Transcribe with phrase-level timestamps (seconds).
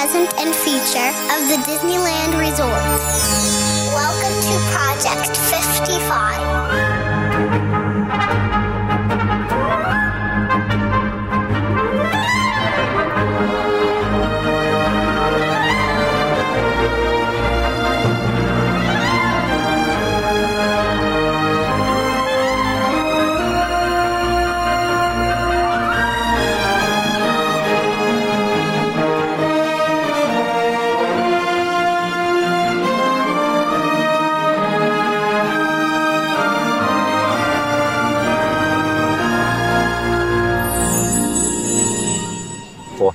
[0.00, 2.88] present, and future of the Disneyland Resort.
[3.92, 5.36] Welcome to Project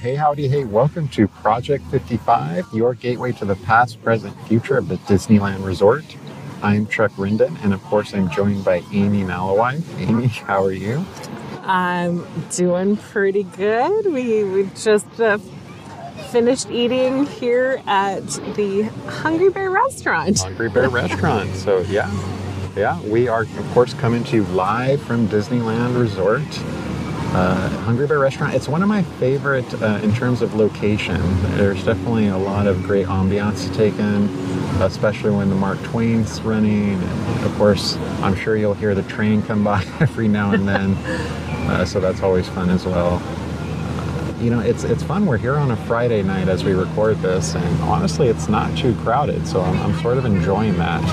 [0.06, 4.88] hey, howdy, hey, welcome to Project 55, your gateway to the past, present, future of
[4.88, 6.06] the Disneyland Resort.
[6.62, 9.82] I'm Chuck Rinden, and of course, I'm joined by Amy Malawai.
[9.98, 11.04] Amy, how are you?
[11.64, 14.06] I'm doing pretty good.
[14.06, 15.40] We, we just uh,
[16.30, 20.40] finished eating here at the Hungry Bear restaurant.
[20.40, 21.50] Hungry Bear Restaurant.
[21.56, 22.12] So, yeah,
[22.76, 26.44] yeah, we are, of course, coming to you live from Disneyland Resort.
[27.36, 28.54] Uh, Hungry Bear Restaurant.
[28.54, 31.20] It's one of my favorite uh, in terms of location.
[31.58, 34.30] There's definitely a lot of great ambiance to take in,
[34.82, 36.94] especially when the Mark Twain's running.
[36.94, 40.94] And of course, I'm sure you'll hear the train come by every now and then,
[41.68, 43.22] uh, so that's always fun as well.
[44.40, 45.26] You know, it's it's fun.
[45.26, 48.96] We're here on a Friday night as we record this, and honestly, it's not too
[49.02, 51.04] crowded, so I'm, I'm sort of enjoying that.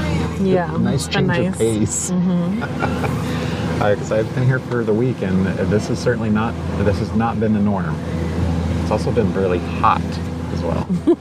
[0.40, 1.30] Yeah, nice change.
[1.30, 2.62] Mm-hmm.
[2.62, 2.78] of
[3.32, 3.41] pace.
[3.90, 7.40] Because I've been here for the week, and this is certainly not this has not
[7.40, 7.96] been the norm.
[8.80, 10.00] It's also been really hot
[10.52, 10.86] as well.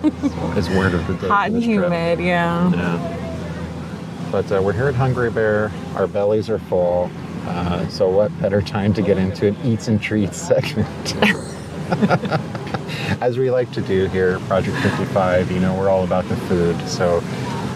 [0.55, 1.27] it's word of the day.
[1.27, 1.85] Hot and this trip.
[1.85, 2.71] humid, yeah.
[2.71, 4.29] Yeah.
[4.31, 5.71] But uh, we're here at Hungry Bear.
[5.95, 7.09] Our bellies are full.
[7.47, 11.15] Uh, so what better time to get into an eats and treats segment?
[13.21, 16.79] As we like to do here, Project 55, you know, we're all about the food.
[16.87, 17.21] So,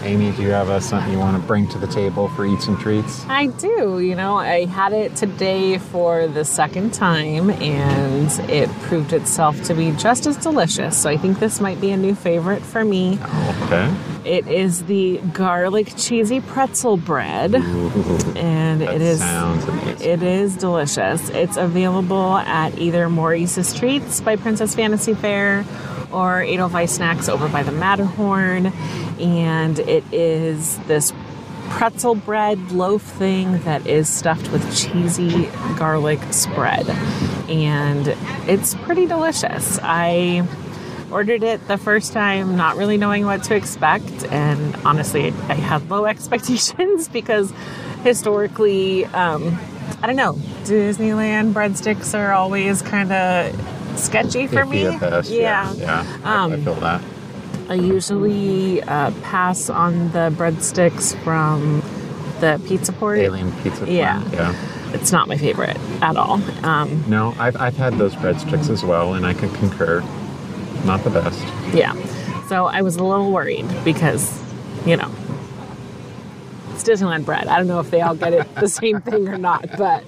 [0.06, 2.68] Amy, do you have uh, something you want to bring to the table for eats
[2.68, 3.26] and treats?
[3.26, 3.98] I do.
[3.98, 9.74] You know, I had it today for the second time and it proved itself to
[9.74, 10.96] be just as delicious.
[10.96, 13.18] So I think this might be a new favorite for me.
[13.64, 13.92] Okay.
[14.24, 17.56] It is the garlic cheesy pretzel bread.
[17.56, 19.20] And That it is
[20.00, 21.30] it is delicious.
[21.30, 25.64] It's available at either Maurice's Treats by Princess Fantasy Faire
[26.16, 28.66] or Edelweiss Snacks over by the Matterhorn.
[29.20, 31.12] And it is this
[31.68, 35.46] pretzel bread loaf thing that is stuffed with cheesy
[35.76, 36.88] garlic spread.
[37.50, 38.08] And
[38.48, 39.78] it's pretty delicious.
[39.82, 40.48] I
[41.10, 45.88] ordered it the first time not really knowing what to expect and honestly i had
[45.88, 47.52] low expectations because
[48.02, 49.56] historically um,
[50.02, 50.32] i don't know
[50.64, 55.72] disneyland breadsticks are always kind of sketchy for me best, yeah.
[55.74, 56.04] Yeah.
[56.24, 57.02] I- I, Um, feel that.
[57.68, 61.82] i usually uh, pass on the breadsticks from
[62.40, 63.90] the pizza port Alien pizza.
[63.90, 64.22] yeah.
[64.30, 64.54] Yeah.
[64.92, 69.14] it's not my favorite at all um, No, I've, I've had those breadsticks as well,
[69.14, 70.00] and I can concur.
[70.84, 71.40] Not the best.
[71.74, 71.94] Yeah.
[72.48, 74.40] So I was a little worried because,
[74.86, 75.10] you know,
[76.72, 77.48] it's Disneyland bread.
[77.48, 80.04] I don't know if they all get it the same thing or not, but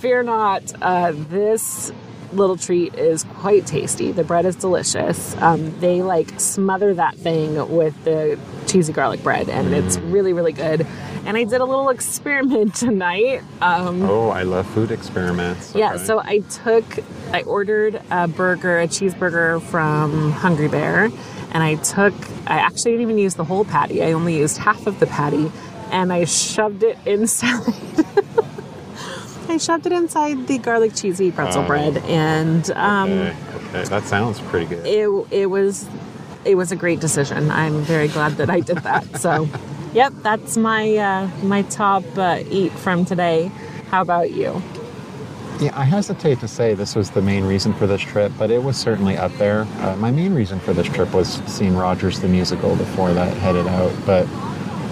[0.00, 0.70] fear not.
[0.82, 1.92] Uh, this
[2.32, 4.12] little treat is quite tasty.
[4.12, 5.36] The bread is delicious.
[5.38, 10.52] Um, they like smother that thing with the cheesy garlic bread, and it's really, really
[10.52, 10.86] good.
[11.24, 13.42] And I did a little experiment tonight.
[13.60, 15.74] Um, Oh, I love food experiments.
[15.74, 16.04] yeah, Okay.
[16.04, 16.84] so I took,
[17.32, 21.04] I ordered a burger, a cheeseburger from Hungry Bear,
[21.52, 22.14] and I took,
[22.46, 24.02] I actually didn't even use the whole patty.
[24.02, 25.50] I only used half of the patty,
[25.90, 27.64] and I shoved it inside.
[29.48, 31.66] I shoved it inside the garlic cheesy pretzel Oh.
[31.66, 34.86] bread, and um, okay, okay, that sounds pretty good.
[34.86, 35.86] it it was
[36.44, 37.50] it was a great decision.
[37.50, 39.18] I'm very glad that I did that.
[39.20, 39.48] So,
[39.92, 43.50] yep, that's my uh, my top uh, eat from today.
[43.90, 44.62] How about you?
[45.60, 48.62] Yeah, I hesitate to say this was the main reason for this trip, but it
[48.62, 49.66] was certainly up there.
[49.80, 53.66] Uh, my main reason for this trip was seeing Rogers the musical before that headed
[53.66, 54.24] out, but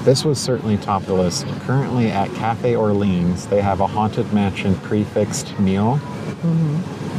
[0.06, 1.46] this was certainly top of the list.
[1.62, 6.00] Currently at Cafe Orleans, they have a Haunted Mansion prefixed meal.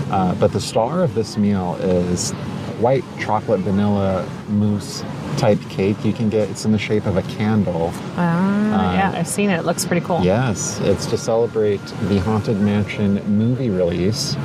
[0.10, 2.32] Uh, but the star of this meal is
[2.80, 5.04] white chocolate vanilla mousse
[5.36, 6.50] type cake you can get.
[6.50, 7.92] It's in the shape of a candle.
[8.16, 9.60] Ah, yeah, I've seen it.
[9.60, 10.22] It looks pretty cool.
[10.24, 14.38] Yes, it's to celebrate the Haunted Mansion movie release.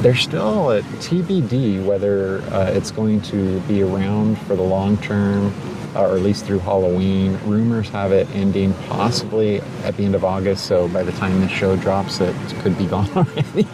[0.00, 5.52] They're still at TBD whether uh, it's going to be around for the long term,
[5.94, 7.38] uh, or at least through Halloween.
[7.44, 11.48] Rumors have it ending possibly at the end of August, so by the time the
[11.48, 13.66] show drops, it could be gone already.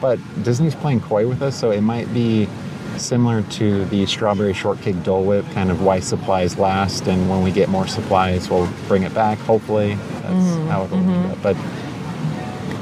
[0.00, 2.48] but Disney's playing coy with us, so it might be
[2.96, 7.50] similar to the strawberry shortcake Dole Whip, kind of why supplies last, and when we
[7.50, 9.38] get more supplies, we'll bring it back.
[9.38, 11.40] Hopefully, that's how it'll be.
[11.42, 11.56] But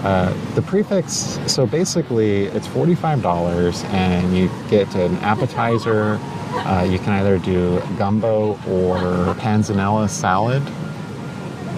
[0.05, 6.19] uh, the prix fixe, so basically, it's forty-five dollars, and you get an appetizer.
[6.55, 10.63] Uh, you can either do gumbo or panzanella salad.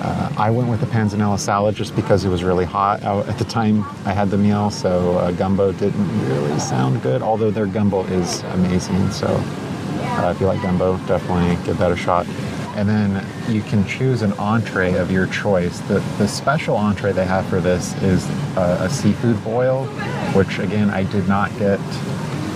[0.02, 3.44] Uh, I went with the panzanella salad just because it was really hot at the
[3.44, 8.04] time I had the meal, so uh, gumbo didn't really sound good, although their gumbo
[8.04, 9.10] is amazing.
[9.10, 12.26] So uh, if you like gumbo, definitely give that a shot.
[12.76, 15.78] And then you can choose an entree of your choice.
[15.80, 19.86] The, the special entree they have for this is uh, a seafood boil,
[20.34, 21.78] which again, I did not get.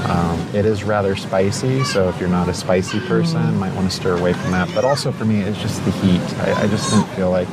[0.07, 3.95] Um, it is rather spicy, so if you're not a spicy person, might want to
[3.95, 4.73] stir away from that.
[4.75, 6.21] But also for me, it's just the heat.
[6.39, 7.49] I, I just didn't feel like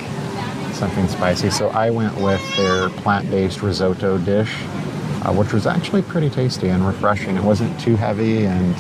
[0.74, 4.54] something spicy, so I went with their plant-based risotto dish,
[5.24, 7.36] uh, which was actually pretty tasty and refreshing.
[7.36, 8.76] It wasn't too heavy and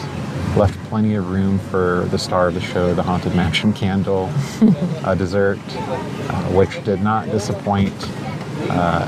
[0.56, 4.30] left plenty of room for the star of the show, the haunted mansion candle
[5.04, 7.94] uh, dessert, uh, which did not disappoint.
[8.70, 9.06] Uh,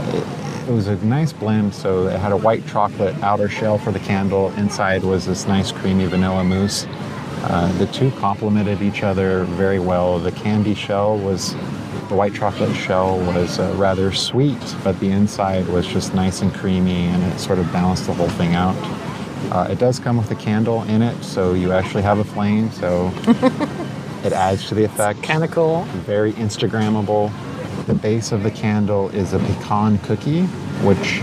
[0.67, 1.73] it, was a nice blend.
[1.73, 4.51] So it had a white chocolate outer shell for the candle.
[4.57, 6.85] Inside was this nice creamy vanilla mousse.
[7.43, 10.19] Uh, the two complemented each other very well.
[10.19, 11.53] The candy shell was,
[12.09, 16.53] the white chocolate shell was uh, rather sweet, but the inside was just nice and
[16.53, 18.75] creamy, and it sort of balanced the whole thing out.
[19.51, 22.71] Uh, it does come with a candle in it, so you actually have a flame,
[22.71, 23.11] so
[24.25, 25.83] it adds to the effect Kind of cool.
[26.05, 27.31] very Instagrammable.
[27.87, 30.43] The base of the candle is a pecan cookie,
[30.83, 31.21] which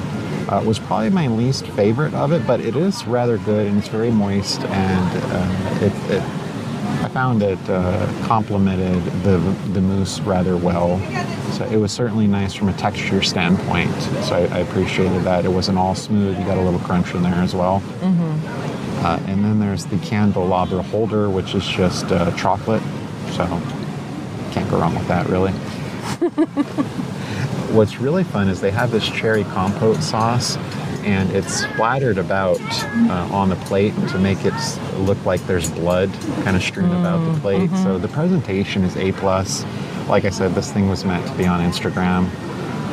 [0.49, 3.89] uh, was probably my least favorite of it, but it is rather good and it's
[3.89, 6.23] very moist, and uh, it, it,
[7.03, 9.39] I found it uh, complemented the
[9.75, 10.99] the mousse rather well.
[11.53, 13.93] So it was certainly nice from a texture standpoint.
[14.25, 15.45] So I, I appreciated that.
[15.45, 16.39] It wasn't all smooth.
[16.39, 17.83] You got a little crunch in there as well.
[19.05, 22.83] Uh, and then there's the candelabra holder, which is just uh, chocolate.
[23.33, 23.45] So
[24.53, 25.53] can't go wrong with that, really.
[27.75, 30.57] What's really fun is they have this cherry compote sauce,
[31.05, 34.55] and it's splattered about uh, on the plate to make it
[34.99, 36.13] look like there's blood
[36.45, 37.71] kind of strewn about the plate.
[37.83, 39.65] So the presentation is A plus.
[40.09, 42.31] Like I said, this thing was meant to be on Instagram,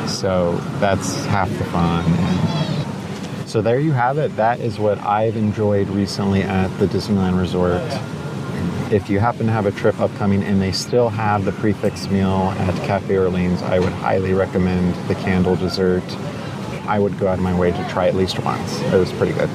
[0.08, 2.04] so that's half the fun.
[3.46, 4.34] So there you have it.
[4.36, 7.82] That is what I've enjoyed recently at the Disneyland Resort.
[8.92, 12.10] If you happen to have a trip upcoming and they still have the prix fixe
[12.10, 16.04] meal at Cafe Orleans, I would highly recommend the candle dessert.
[16.84, 18.80] I would go out of my way to try at least once.
[18.82, 19.48] It was pretty good.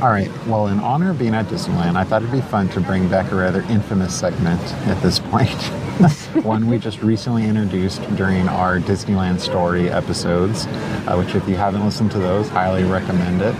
[0.00, 2.80] All right, well, in honor of being at Disneyland, I thought it'd be fun to
[2.80, 5.50] bring back a rather infamous segment at this point.
[6.42, 11.84] One we just recently introduced during our Disneyland Story episodes, uh, which, if you haven't
[11.84, 13.54] listened to those, highly recommend it.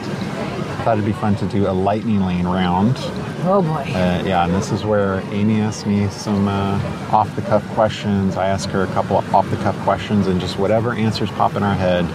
[0.88, 2.96] Thought it'd be fun to do a lightning lane round.
[3.44, 3.82] Oh boy.
[3.94, 6.80] Uh, yeah, and this is where Amy asks me some uh,
[7.12, 8.38] off the cuff questions.
[8.38, 11.62] I ask her a couple off the cuff questions, and just whatever answers pop in
[11.62, 12.06] our head,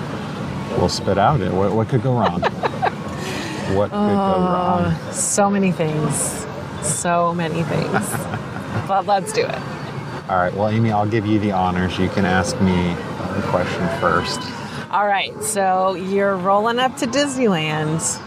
[0.80, 1.54] we'll spit out it.
[1.54, 2.42] What, what could go wrong?
[3.76, 4.96] what could go wrong?
[5.12, 6.48] So many things.
[6.82, 7.92] So many things.
[8.88, 9.62] but let's do it.
[10.30, 12.00] All right, well, Amy, I'll give you the honors.
[12.00, 12.96] You can ask me
[13.36, 14.42] the question first.
[14.90, 18.23] All right, so you're rolling up to Disneyland.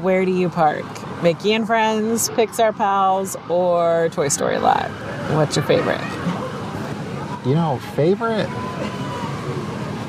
[0.00, 0.84] Where do you park?
[1.22, 4.88] Mickey and Friends, Pixar Pals, or Toy Story Lot?
[5.34, 6.00] What's your favorite?
[7.46, 8.48] You know, favorite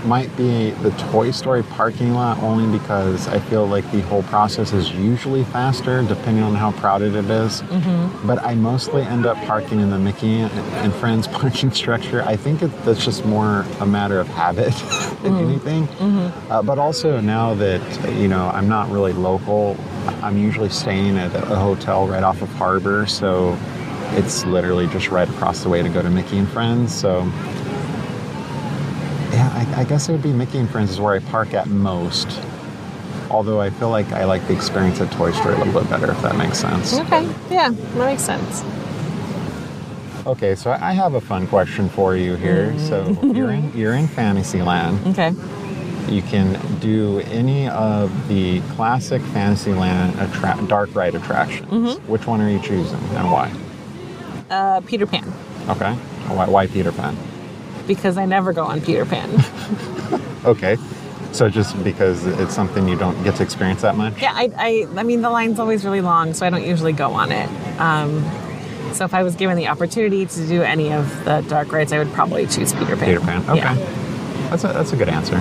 [0.06, 4.74] might be the Toy Story parking lot only because I feel like the whole process
[4.74, 7.62] is usually faster depending on how crowded it is.
[7.64, 8.28] Mm-hmm.
[8.28, 12.24] But I mostly end up parking in the Mickey and Friends parking structure.
[12.24, 14.66] I think it, that's just more a matter of habit
[15.24, 15.50] than mm-hmm.
[15.50, 15.88] anything.
[15.88, 16.52] Mm-hmm.
[16.52, 19.78] Uh, but also now that, you know, I'm not really local,
[20.22, 23.06] I'm usually staying at a hotel right off of Harbor.
[23.06, 23.58] So
[24.12, 26.94] it's literally just right across the way to go to Mickey and Friends.
[26.94, 27.22] So
[29.76, 32.28] I, guess it would be Mickey and Friends is where I park at most.
[33.30, 36.12] Although I feel like I like the experience at Toy Story a little bit better,
[36.12, 36.94] if that makes sense.
[36.94, 38.64] Okay, yeah, that makes sense.
[40.28, 42.78] Okay, so I have a fun question for you here.
[42.80, 45.06] So you're in you're in Fantasyland.
[45.08, 45.34] Okay.
[46.12, 51.98] You can do any of the classic Fantasyland attra- dark ride attractions.
[52.08, 53.52] Which one are you choosing and why?
[54.50, 55.34] Uh, Peter Pan,
[55.68, 55.94] Okay,
[56.28, 57.18] why, why Peter Pan?
[57.88, 59.30] Because I never go on Peter Pan.
[60.46, 60.78] Okay,
[61.32, 64.22] so just because it's something you don't get to experience that much.
[64.22, 67.14] yeah, I, I, I mean, the line's always really long, so I don't usually go
[67.14, 67.50] on it.
[67.80, 68.24] Um,
[68.94, 71.98] so if I was given the opportunity to do any of the dark rides, I
[71.98, 73.06] would probably choose Peter Pan.
[73.06, 73.42] Peter Pan.
[73.50, 73.58] Okay.
[73.58, 74.50] Yeah.
[74.52, 75.38] That's a that's a good answer.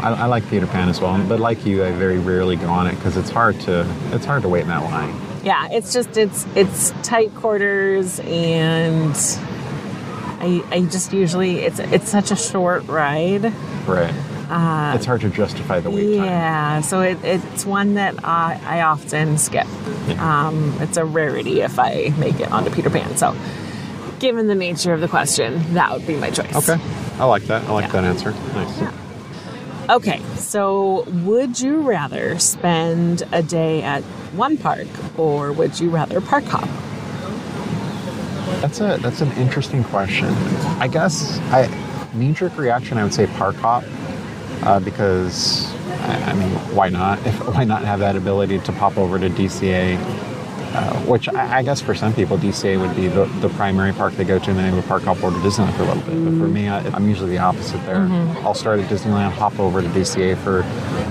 [0.00, 2.86] I, I like Peter Pan as well, but like you, I very rarely go on
[2.86, 5.12] it because it's hard to it's hard to wait in that line.
[5.44, 9.16] Yeah, it's just it's it's tight quarters and
[10.42, 13.44] I I just usually it's it's such a short ride.
[13.86, 14.14] Right.
[14.94, 16.24] it's hard to justify the wait time.
[16.26, 19.66] Yeah, so it, it's one that I, I often skip.
[20.08, 20.48] Yeah.
[20.48, 23.16] Um, it's a rarity if I make it onto Peter Pan.
[23.16, 23.34] So,
[24.18, 26.54] given the nature of the question, that would be my choice.
[26.68, 26.82] Okay.
[27.18, 27.62] I like that.
[27.64, 27.92] I like Yeah.
[27.92, 28.30] that answer.
[28.54, 28.80] Nice.
[28.80, 28.92] Yeah.
[29.90, 34.02] Okay, so would you rather spend a day at
[34.34, 34.86] one park
[35.18, 36.68] or would you rather park hop?
[38.60, 40.28] That's a that's an interesting question.
[40.78, 41.68] I guess I
[42.14, 42.98] knee jerk reaction.
[42.98, 43.84] I would say park hop
[44.62, 47.24] uh, because I, I mean why not?
[47.26, 49.98] If, why not have that ability to pop over to DCA?
[50.74, 54.14] Uh, which I, I guess for some people DCA would be the, the primary park
[54.14, 56.02] they go to, and then they would park hop over to Disneyland for a little
[56.02, 56.24] bit.
[56.24, 58.06] But for me, I, I'm usually the opposite there.
[58.42, 60.60] I'll start at Disneyland, hop over to DCA for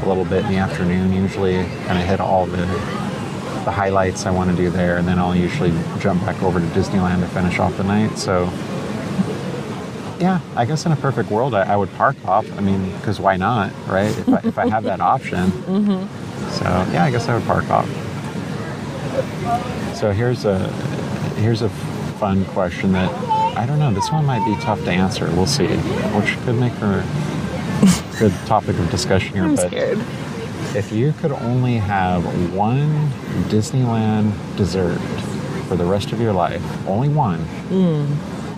[0.03, 1.13] a little bit in the afternoon.
[1.13, 2.65] Usually, kind of hit all the
[3.65, 6.65] the highlights I want to do there, and then I'll usually jump back over to
[6.68, 8.18] Disneyland to finish off the night.
[8.18, 8.46] So,
[10.20, 12.46] yeah, I guess in a perfect world, I, I would park hop.
[12.53, 14.15] I mean, because why not, right?
[14.18, 15.50] If I, if I have that option.
[15.51, 16.50] Mm-hmm.
[16.51, 17.86] So, yeah, I guess I would park hop.
[19.96, 20.58] So here's a
[21.38, 21.70] here's a
[22.20, 23.12] fun question that
[23.58, 23.91] I don't know.
[23.94, 25.25] This one might be tough to answer.
[25.32, 29.44] We'll see, which could make for a good topic of discussion here.
[29.46, 30.00] I'm but scared.
[30.75, 33.10] If you could only have one
[33.50, 35.00] Disneyland dessert
[35.68, 37.39] for the rest of your life, only one,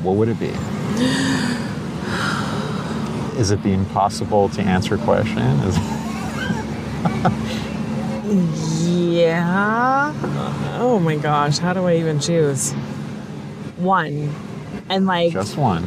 [0.04, 0.48] what would it be?
[3.40, 5.42] Is it the impossible to answer question?
[5.42, 5.78] Is
[8.84, 10.14] Yeah.
[10.80, 12.72] Oh my gosh, how do I even choose?
[13.78, 14.34] One.
[14.90, 15.84] And like just one?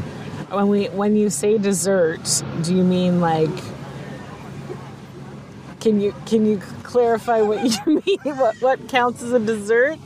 [0.50, 3.50] when we when you say dessert, do you mean like
[5.86, 8.36] can you can you clarify what you mean?
[8.36, 9.98] What what counts as a dessert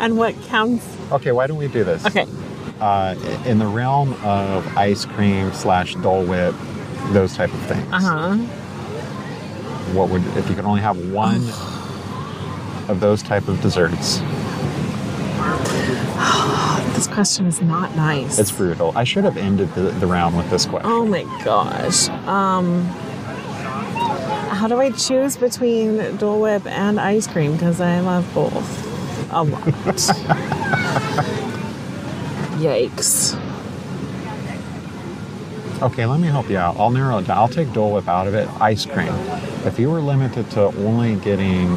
[0.00, 2.04] and what counts Okay, why don't we do this?
[2.04, 2.26] Okay.
[2.80, 3.14] Uh,
[3.46, 6.56] in the realm of ice cream slash Dole Whip,
[7.12, 7.86] those type of things.
[7.92, 8.36] Uh-huh.
[9.94, 11.36] What would if you could only have one
[12.88, 14.20] of those type of desserts?
[16.98, 18.40] This question is not nice.
[18.40, 18.92] It's brutal.
[18.96, 20.90] I should have ended the, the round with this question.
[20.90, 22.08] Oh my gosh.
[22.26, 22.92] Um
[24.58, 27.52] how do I choose between Dole Whip and ice cream?
[27.52, 29.62] Because I love both a lot.
[32.58, 33.40] Yikes.
[35.80, 36.76] Okay, let me help you out.
[36.76, 37.38] I'll narrow it down.
[37.38, 38.48] I'll take Dole Whip out of it.
[38.60, 39.12] Ice cream.
[39.64, 41.68] If you were limited to only getting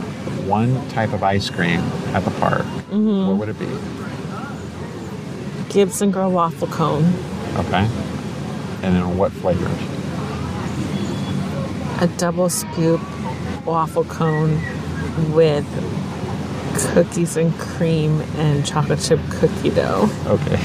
[0.47, 1.79] one type of ice cream
[2.15, 3.27] at the park, Mm-hmm.
[3.27, 3.69] what would it be?
[5.71, 7.05] Gibson Girl waffle cone.
[7.57, 7.87] Okay.
[8.83, 9.71] And then what flavors?
[12.01, 12.99] A double scoop
[13.65, 14.59] waffle cone
[15.33, 15.65] with
[16.93, 20.09] cookies and cream and chocolate chip cookie dough.
[20.25, 20.59] Okay.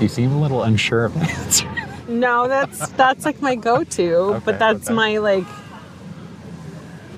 [0.00, 1.70] You seem a little unsure of the answer.
[2.06, 4.94] No, that's that's like my go-to, Okay, but that's okay.
[4.94, 5.46] my like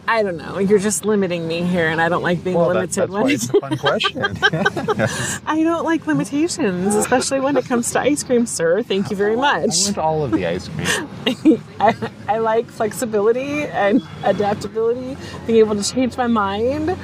[0.09, 0.59] I don't know.
[0.59, 3.31] You're just limiting me here and I don't like being Well, that, limited that's why
[3.31, 4.23] it's a fun question.
[5.47, 8.83] I don't like limitations, especially when it comes to ice cream, sir.
[8.83, 9.83] Thank you very much.
[9.83, 11.63] I want all of the ice cream.
[11.81, 16.97] I, I like flexibility and adaptability, being able to change my mind.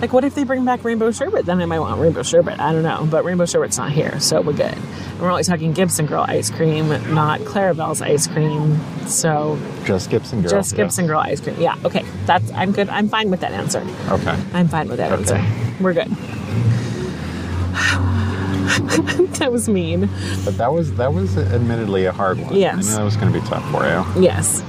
[0.00, 1.44] Like, what if they bring back rainbow sherbet?
[1.44, 2.60] Then I might want rainbow sherbet.
[2.60, 4.72] I don't know, but rainbow sherbet's not here, so we're good.
[4.76, 8.78] And we're only talking Gibson Girl ice cream, not Clarabelle's ice cream.
[9.06, 10.50] So Just Gibson Girl.
[10.50, 10.76] just.
[10.76, 11.56] Gibson Girl ice cream.
[11.60, 12.88] Yeah, okay, that's I'm good.
[12.88, 13.80] I'm fine with that answer.
[14.08, 14.36] Okay.
[14.52, 15.36] I'm fine with that Okay.
[15.36, 15.82] answer.
[15.82, 16.08] We're good.
[19.38, 20.08] that was mean.
[20.44, 22.54] But that was that was admittedly a hard one.
[22.54, 22.74] Yes.
[22.74, 24.22] I knew that was going to be tough for you.
[24.22, 24.62] Yes.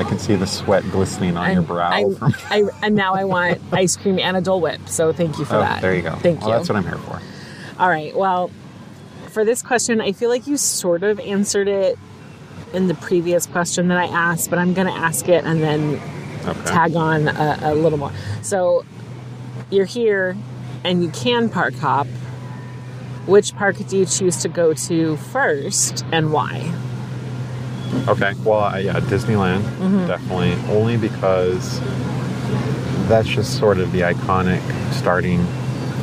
[0.00, 1.90] I can see the sweat glistening on your I'm- brow.
[1.90, 4.88] I'm- from, I, and now I want ice cream and a Dole Whip.
[4.88, 5.82] So thank you for oh, that.
[5.82, 6.14] there you go.
[6.16, 6.54] Thank well, you.
[6.56, 7.20] That's what I'm here for.
[7.78, 8.16] All right.
[8.16, 8.50] Well,
[9.28, 11.98] for this question, I feel like you sort of answered it
[12.72, 16.00] in the previous question that I asked, but I'm going to ask it and then
[16.46, 16.64] Okay.
[16.64, 18.12] tag on a, a little more.
[18.40, 18.86] So
[19.68, 20.34] you're here
[20.84, 22.06] and you can park hop.
[23.26, 26.72] Which park do you choose to go to first and why?
[28.08, 28.34] Okay.
[28.44, 30.06] Well, uh, yeah, Disneyland Mm-hmm.
[30.06, 30.52] definitely.
[30.74, 31.80] Only because
[33.08, 34.60] that's just sort of the iconic
[34.92, 35.44] starting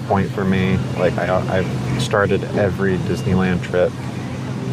[0.08, 0.77] point for me.
[0.98, 3.91] Like I, I've started every Disneyland trip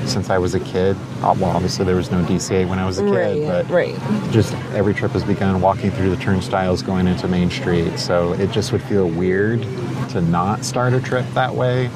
[0.06, 0.97] since I was a kid.
[1.23, 3.66] Uh, Well, obviously there was no DCA when I was a kid, right.
[3.66, 4.33] but right.
[4.33, 7.99] just every trip has begun walking through the turnstiles going into Main Street.
[7.99, 9.62] So it just would feel weird
[10.11, 11.88] to not start a trip that way.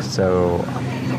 [0.00, 0.58] So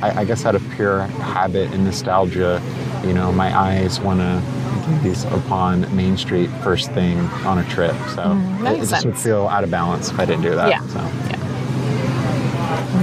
[0.01, 2.61] I, I guess out of pure habit and nostalgia,
[3.03, 4.41] you know, my eyes want to
[4.85, 7.93] cookies upon Main Street first thing on a trip.
[8.09, 10.69] So Mm, it, it just would feel out of balance if I didn't do that.
[10.69, 10.85] Yeah.
[10.87, 10.99] So.
[10.99, 11.41] Yeah.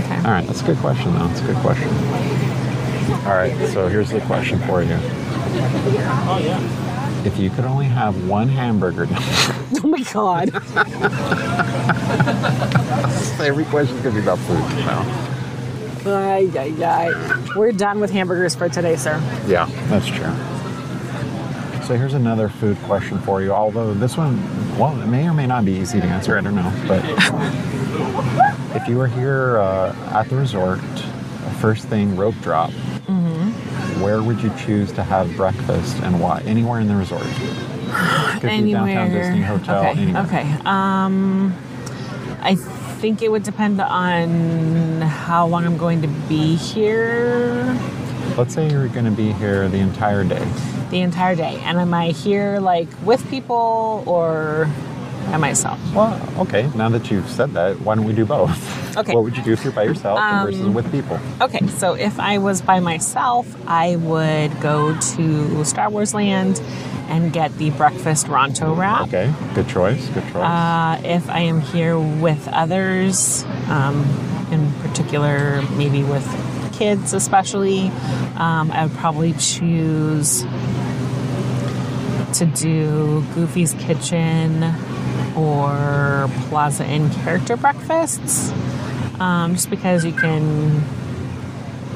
[0.05, 0.17] Okay.
[0.19, 1.27] All right, that's a good question, though.
[1.27, 1.89] That's a good question.
[3.27, 4.97] All right, so here's the question for you.
[5.01, 6.61] Oh, yeah.
[7.27, 10.51] If you could only have one hamburger, Oh my god.
[13.41, 15.03] every question could be about food now.
[16.05, 17.45] Ay, ay, ay.
[17.57, 19.21] We're done with hamburgers for today, sir.
[19.47, 20.33] Yeah, that's true.
[21.87, 23.53] So here's another food question for you.
[23.53, 24.37] Although this one,
[24.79, 26.37] well, it may or may not be easy to answer.
[26.39, 26.73] I don't know.
[26.87, 27.03] But
[28.77, 30.81] if you were here uh, at the resort,
[31.61, 32.71] first thing rope drop,
[34.03, 36.41] where would you choose to have breakfast and why?
[36.43, 37.23] Anywhere in the resort.
[38.41, 39.87] Could be downtown Disney Hotel.
[39.91, 40.01] Okay.
[40.01, 40.23] anywhere.
[40.25, 40.43] Okay.
[40.65, 41.55] Um,
[42.41, 42.57] I
[43.03, 47.77] think it would depend on how long I'm going to be here.
[48.39, 50.49] Let's say you're going to be here the entire day.
[50.91, 54.71] The entire day, and am I here like with people or
[55.31, 55.79] by myself?
[55.95, 56.69] Well, okay.
[56.75, 58.51] Now that you've said that, why don't we do both?
[58.93, 59.15] Okay.
[59.15, 61.19] What would you do if you're by yourself versus with people?
[61.41, 66.61] Okay, so if I was by myself, I would go to Star Wars Land
[67.09, 69.09] and get the breakfast Ronto wrap.
[69.09, 69.33] Okay.
[69.55, 70.07] Good choice.
[70.09, 70.35] Good choice.
[70.35, 74.05] Uh, if I am here with others, um,
[74.51, 76.27] in particular, maybe with
[76.75, 77.89] kids especially,
[78.37, 80.43] um, I would probably choose
[82.39, 84.61] to do Goofy's Kitchen
[85.37, 88.51] or Plaza Inn character breakfasts,
[89.21, 90.83] um, just because you can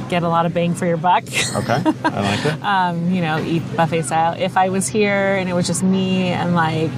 [0.08, 1.24] get a lot of bang for your buck.
[1.56, 2.62] Okay, I like it.
[2.62, 4.34] um, you know, eat buffet style.
[4.38, 6.90] If I was here and it was just me and like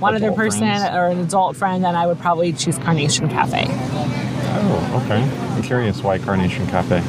[0.00, 0.82] one other person friends.
[0.94, 3.66] or an adult friend, then I would probably choose Carnation Cafe.
[4.56, 5.22] Oh, okay.
[5.54, 7.00] I'm curious why Carnation Cafe.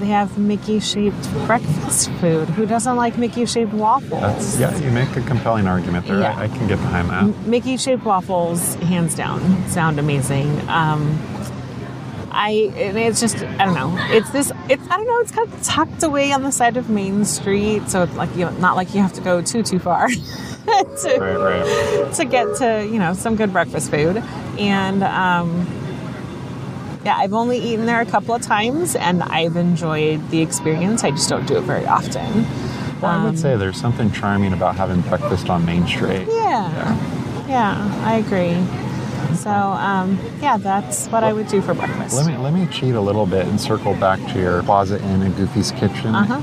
[0.00, 2.48] They have Mickey shaped breakfast food.
[2.50, 4.20] Who doesn't like Mickey shaped waffles?
[4.20, 4.76] That's yeah.
[4.78, 6.20] You make a compelling argument there.
[6.20, 6.38] Yeah.
[6.38, 7.46] I, I can get behind that.
[7.46, 10.48] Mickey shaped waffles, hands down, sound amazing.
[10.68, 11.18] Um,
[12.30, 13.96] I it's just I don't know.
[14.10, 14.52] It's this.
[14.68, 15.18] It's I don't know.
[15.20, 18.44] It's kind of tucked away on the side of Main Street, so it's like you
[18.44, 20.08] know, not like you have to go too too far
[20.68, 22.14] to Right, right.
[22.14, 24.18] to get to you know some good breakfast food
[24.58, 25.66] and um,
[27.08, 31.10] yeah i've only eaten there a couple of times and i've enjoyed the experience i
[31.10, 32.42] just don't do it very often
[33.00, 36.26] Well, I Um, would say there's something charming about having breakfast on Main Street.
[36.28, 38.56] yeah yeah i agree
[39.36, 42.94] so um, yeah that's what i would do for breakfast Let me let me cheat
[42.94, 46.40] a little bit and circle back to your Plaza Inn and Goofy's Kitchen Uh-huh.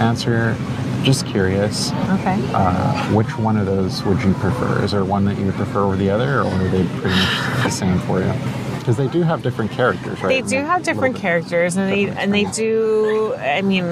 [0.00, 0.54] answer.
[1.02, 4.82] Just curious, okay uh, which one of those would you prefer?
[4.84, 7.70] Is there one that you prefer over the other, or are they pretty much the
[7.70, 8.32] same for you?
[8.86, 10.28] Because they do have different characters, right?
[10.44, 13.34] They do have different characters, and they and they do.
[13.34, 13.90] I mean,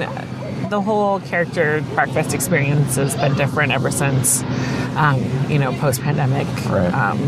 [0.69, 4.41] the whole character breakfast experience has been different ever since,
[4.95, 6.93] um, you know, post pandemic Right.
[6.93, 7.19] um,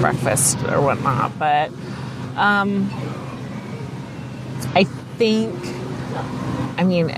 [0.00, 1.38] breakfast or whatnot.
[1.38, 1.70] But
[2.34, 2.90] um,
[4.74, 4.82] I
[5.16, 5.54] think,
[6.76, 7.10] I mean,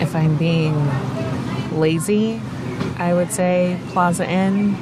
[0.00, 0.74] if I'm being
[1.78, 2.40] lazy,
[2.96, 4.74] I would say Plaza Inn.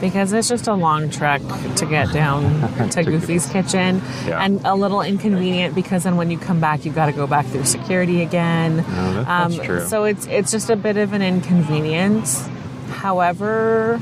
[0.00, 1.42] Because it's just a long trek
[1.76, 4.42] to get down to Goofy's kitchen, Yeah.
[4.42, 7.44] and a little inconvenient because then when you come back, you've got to go back
[7.46, 8.78] through security again.
[8.78, 9.86] No, that- that's Um, true.
[9.86, 12.48] So it's it's just a bit of an inconvenience.
[12.88, 14.00] However,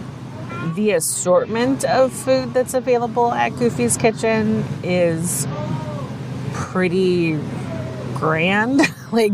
[0.74, 5.46] the assortment of food that's available at Goofy's Kitchen is
[6.52, 7.38] pretty
[8.14, 8.80] grand.
[9.12, 9.32] like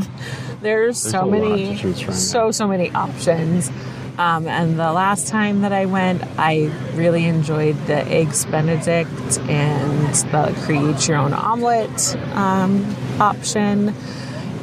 [0.61, 3.71] there's, There's so many to choose from, so so many options.
[4.19, 9.11] Um, and the last time that I went, I really enjoyed the eggs Benedict
[9.49, 13.95] and the create your own omelet um, option.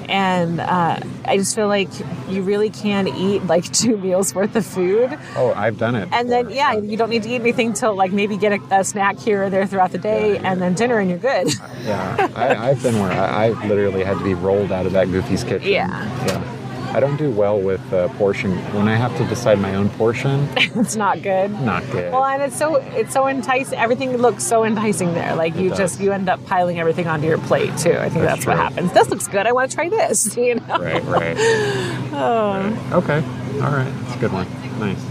[0.07, 1.89] And uh, I just feel like
[2.27, 5.17] you really can eat like two meals worth of food.
[5.35, 6.09] Oh, I've done it.
[6.11, 8.83] And then, yeah, you don't need to eat anything till like maybe get a, a
[8.83, 11.53] snack here or there throughout the day, and then dinner, and you're good.
[11.83, 15.07] Yeah, I, I've been where I, I literally had to be rolled out of that
[15.07, 15.71] Goofy's kitchen.
[15.71, 16.25] Yeah.
[16.25, 16.57] Yeah.
[16.93, 18.51] I don't do well with uh, portion.
[18.75, 21.49] When I have to decide my own portion, it's not good.
[21.61, 22.11] not good.
[22.11, 23.79] Well, and it's so it's so enticing.
[23.79, 25.33] Everything looks so enticing there.
[25.35, 27.93] Like you just you end up piling everything onto your plate too.
[27.93, 28.91] I think That's that's, what happens.
[28.91, 29.47] This looks good.
[29.47, 30.35] I want to try this.
[30.41, 30.79] You know.
[30.79, 31.37] right, right.
[32.13, 32.89] Oh.
[32.93, 33.17] Okay.
[33.61, 33.93] All right.
[34.05, 34.47] It's a good one.
[34.79, 35.01] Nice.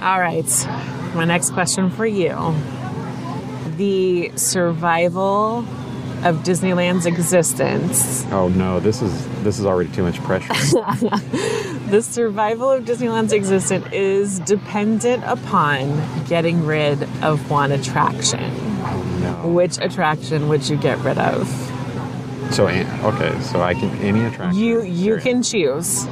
[0.00, 1.14] All right.
[1.16, 2.54] My next question for you:
[3.76, 5.64] the survival
[6.24, 8.24] of Disneyland's existence.
[8.30, 10.52] Oh no, this is this is already too much pressure.
[11.86, 18.40] The survival of Disneyland's existence is dependent upon getting rid of one attraction.
[18.42, 19.48] oh no.
[19.52, 21.46] Which attraction would you get rid of?
[22.50, 24.60] So okay, so I can any attraction.
[24.60, 26.06] You you can choose.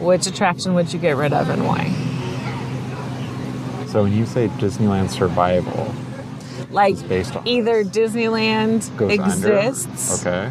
[0.00, 1.84] which attraction would you get rid of and why?
[3.86, 5.94] So when you say Disneyland survival,
[6.72, 6.96] Like
[7.46, 10.20] either Disneyland goes exists.
[10.26, 10.50] Okay.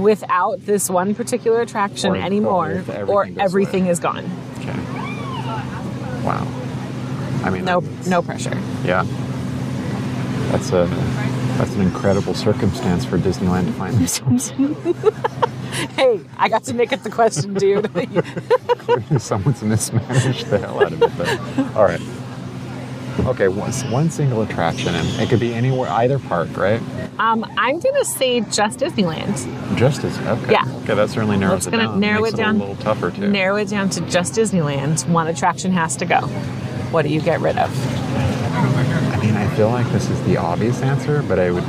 [0.00, 3.90] without this one particular attraction Or- or anymore, if everything or goes everything away.
[3.90, 4.24] is gone.
[4.58, 4.78] Okay.
[6.24, 6.46] Wow.
[7.44, 8.56] I mean, No, that's- no pressure.
[8.84, 9.04] Yeah.
[10.52, 10.86] That's a
[11.58, 14.52] that's an incredible circumstance for Disneyland to find themselves.
[15.96, 17.86] Hey, I got to make it the question, dude.
[19.22, 21.10] Someone's mismanaged the hell out of it.
[21.16, 22.00] But, all right.
[23.20, 26.80] Okay, one, one single attraction, and it could be anywhere, either park, right?
[27.18, 29.76] um, I'm gonna say just Disneyland.
[29.76, 30.52] Just as okay.
[30.52, 30.64] Yeah.
[30.84, 32.00] Okay, that certainly narrows That's it down.
[32.00, 32.56] narrow Makes it down.
[32.56, 33.28] a little tougher too.
[33.28, 35.06] Narrow it down to just Disneyland.
[35.08, 36.20] One attraction has to go.
[36.92, 37.70] What do you get rid of?
[38.56, 41.64] I mean, I feel like this is the obvious answer, but I would.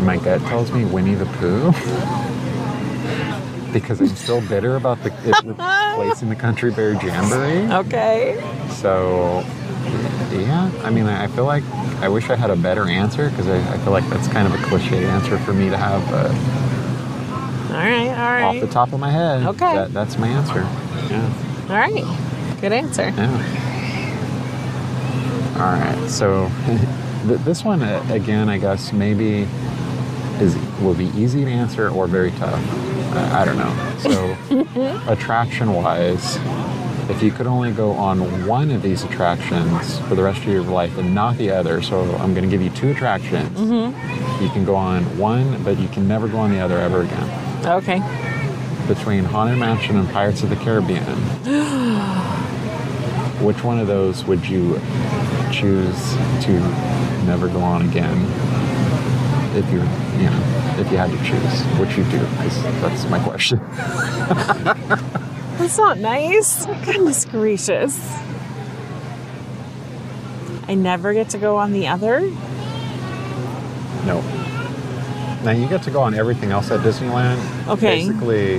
[0.00, 1.72] My gut tells me Winnie the Pooh.
[3.72, 7.72] because I'm still bitter about the it replacing the Country Bear Jamboree.
[7.86, 8.38] Okay.
[8.70, 9.42] So,
[10.40, 11.64] yeah, I mean, I feel like
[12.00, 14.54] I wish I had a better answer because I, I feel like that's kind of
[14.58, 16.28] a cliche answer for me to have uh,
[17.74, 18.08] All right.
[18.08, 18.42] All right.
[18.42, 19.44] off the top of my head.
[19.46, 19.74] Okay.
[19.74, 20.60] That, that's my answer.
[21.10, 21.32] Yeah.
[21.68, 22.60] All right.
[22.60, 23.08] Good answer.
[23.10, 23.68] Yeah.
[25.54, 26.08] All right.
[26.10, 26.48] So,
[27.44, 29.46] this one, uh, again, I guess maybe
[30.40, 32.60] is will be easy to answer or very tough.
[33.14, 33.72] I, I don't know.
[34.00, 34.36] So,
[35.12, 36.36] attraction wise,
[37.12, 40.62] if you could only go on one of these attractions for the rest of your
[40.62, 43.50] life and not the other, so I'm going to give you two attractions.
[43.58, 44.42] Mm-hmm.
[44.42, 47.66] You can go on one, but you can never go on the other ever again.
[47.66, 48.00] Okay.
[48.88, 51.04] Between Haunted Mansion and Pirates of the Caribbean,
[53.44, 54.80] which one of those would you
[55.52, 56.58] choose to
[57.26, 58.16] never go on again?
[59.54, 59.80] If you,
[60.18, 60.42] you know,
[60.80, 63.60] if you had to choose, which you do, 'cause that's my question.
[65.62, 66.66] That's not nice.
[66.84, 67.96] Goodness gracious.
[70.66, 72.20] I never get to go on the other.
[74.04, 74.20] No.
[75.44, 77.68] Now you get to go on everything else at Disneyland.
[77.68, 78.08] Okay.
[78.08, 78.58] Basically,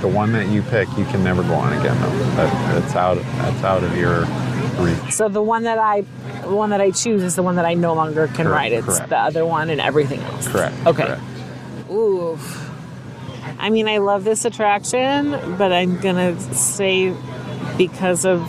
[0.00, 1.96] the one that you pick, you can never go on again.
[2.02, 3.18] Though that, that's out.
[3.18, 4.22] That's out of your
[4.84, 5.12] reach.
[5.12, 6.00] So the one that I,
[6.42, 8.72] the one that I choose is the one that I no longer can Correct, ride.
[8.72, 9.08] It's correct.
[9.08, 10.48] the other one and everything else.
[10.48, 10.74] Correct.
[10.84, 11.06] Okay.
[11.06, 11.22] correct.
[11.92, 12.65] Oof.
[13.66, 17.12] I mean, I love this attraction, but I'm gonna say
[17.76, 18.42] because of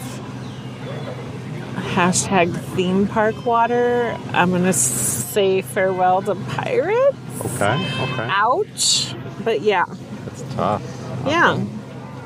[1.73, 7.17] hashtag theme park water, I'm gonna say farewell to pirates.
[7.43, 7.73] Okay.
[8.03, 8.27] Okay.
[8.29, 9.15] Ouch.
[9.43, 10.83] But yeah, That's tough.
[11.25, 11.65] yeah.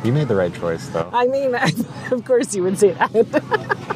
[0.04, 1.10] You made the right choice, though.
[1.14, 1.56] I mean,
[2.12, 3.88] of course you would say that.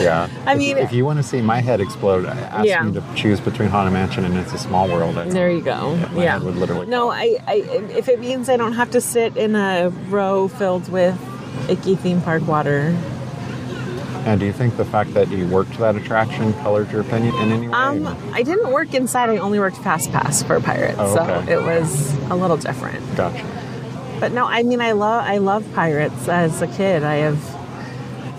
[0.00, 0.28] Yeah.
[0.46, 2.82] I mean- if, you want to see my head explode, ask Yeah.
[2.82, 5.16] me to choose between Haunted Mansion and It's a Small World.
[5.18, 5.94] I, there you go.
[6.14, 6.38] Yeah.
[6.38, 6.86] head would literally.
[6.86, 7.54] No, I, I.
[7.96, 11.18] If it means I don't have to sit in a row filled with
[11.68, 12.96] icky theme park water,
[14.26, 17.52] And do you think the fact that you worked that attraction colored your opinion in
[17.52, 17.74] any way?
[17.74, 19.30] Um, I didn't work inside.
[19.30, 23.00] I only worked Fast Pass for Pirates, Oh, so it was a little different.
[23.16, 23.46] gotcha.
[24.20, 27.02] But no, I mean, I love I love Pirates as a kid.
[27.02, 27.49] I have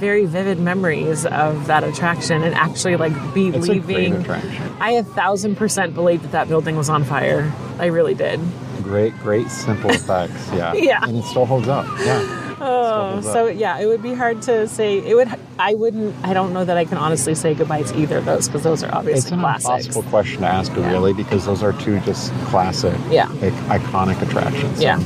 [0.02, 3.56] very vivid memories of that attraction and actually like It's a great
[3.88, 4.16] believing.
[4.16, 4.76] attraction.
[4.82, 7.54] I a thousand percent believed that that building was on fire.
[7.80, 8.40] I really did.
[8.82, 10.50] Great, great, simple effects.
[10.54, 10.74] Yeah.
[10.90, 11.04] Yeah.
[11.08, 11.86] And it still holds up.
[12.00, 12.56] Yeah.
[12.64, 14.98] Oh, so yeah, it would be hard to say.
[15.00, 15.28] It would.
[15.58, 16.16] I wouldn't.
[16.24, 18.84] I don't know that I can honestly say goodbye to either of those because those
[18.84, 19.86] are obviously It's an classics.
[19.88, 23.28] impossible question to ask, really, because those are two just classic, Yeah.
[23.70, 24.80] iconic attractions.
[24.82, 25.00] Yeah.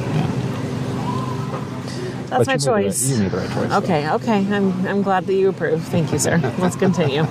[2.30, 3.10] That's But my you made the right- choice.
[3.10, 3.70] you made the right choice.
[3.70, 3.78] though.
[3.78, 4.56] Okay, okay.
[4.56, 5.84] I'm, I'm glad that you approve.
[5.84, 6.38] Thank you, sir.
[6.60, 7.22] Let's continue.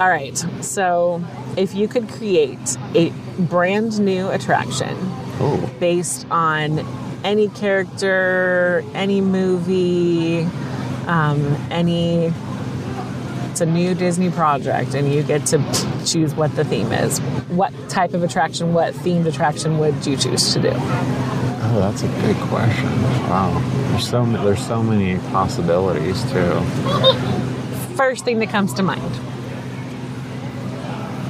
[0.00, 0.36] All right.
[0.62, 1.22] So,
[1.56, 2.58] if you could create
[2.94, 4.96] a brand new attraction
[5.42, 6.78] Oh, based on
[7.24, 10.42] any character, any movie,
[11.06, 12.32] um, any.
[13.50, 15.58] It's a new Disney project, and you get to
[16.06, 17.18] choose what the theme is.
[17.48, 20.70] What type of attraction, what themed attraction would you choose to do?
[21.70, 23.02] Oh, that's a big question.
[23.28, 23.58] Wow.
[23.90, 26.60] There's so there's so many possibilities too.
[27.96, 29.18] First thing that comes to mind.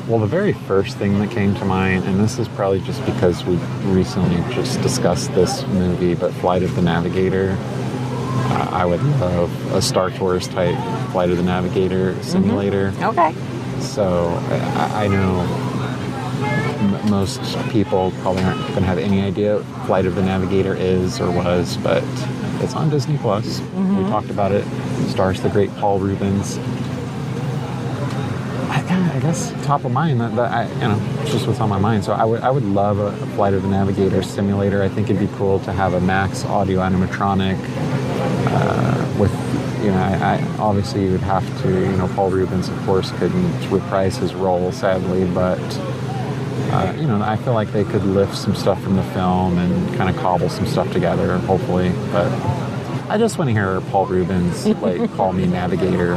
[0.09, 3.45] Well, the very first thing that came to mind, and this is probably just because
[3.45, 3.57] we
[3.93, 7.57] recently just discussed this movie, but Flight of the Navigator.
[7.61, 10.77] Uh, I would love a Star Tours type
[11.13, 12.93] Flight of the Navigator simulator.
[13.01, 13.35] Okay.
[13.81, 15.70] So I, I know
[16.43, 20.75] m- most people probably aren't going to have any idea what Flight of the Navigator
[20.75, 22.03] is or was, but
[22.63, 23.61] it's on Disney Plus.
[23.61, 24.65] We talked about it.
[24.67, 25.09] it.
[25.11, 26.59] Stars the great Paul Reubens.
[28.69, 31.79] I, I guess top of mind that, that I, you know, just what's on my
[31.79, 32.05] mind.
[32.05, 34.83] So I would, I would love a, a Flight of the Navigator simulator.
[34.83, 37.57] I think it'd be cool to have a Max audio animatronic
[38.49, 39.33] uh, with,
[39.83, 43.11] you know, I, I, obviously you would have to, you know, Paul Reubens, of course,
[43.13, 45.59] couldn't reprise his role, sadly, but.
[46.73, 49.97] Uh, you know, I feel like they could lift some stuff from the film and
[49.97, 51.91] kind of cobble some stuff together, hopefully.
[52.13, 52.31] But
[53.11, 56.17] I just want to hear Paul Reubens like call me Navigator.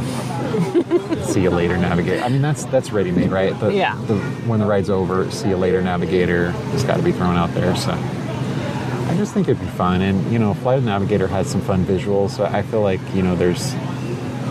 [1.24, 2.24] see you later, Navigator.
[2.24, 3.60] I mean, that's that's ready made, right?
[3.60, 3.96] The, Yeah.
[4.06, 6.54] The, when the ride's over, see you later, Navigator.
[6.74, 7.76] It's got to be thrown out there.
[7.76, 11.50] So I just think it'd be fun, and you know, Flight of the Navigator has
[11.50, 12.32] some fun visuals.
[12.32, 13.74] So I feel like you know, there's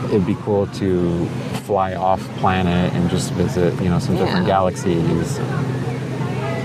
[0.07, 1.27] it'd be cool to
[1.65, 5.38] fly off planet and just visit, you know, some different galaxies,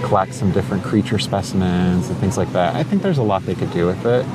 [0.07, 2.75] collect some different creature specimens and things like that.
[2.75, 4.25] I think there's a lot they could do with it.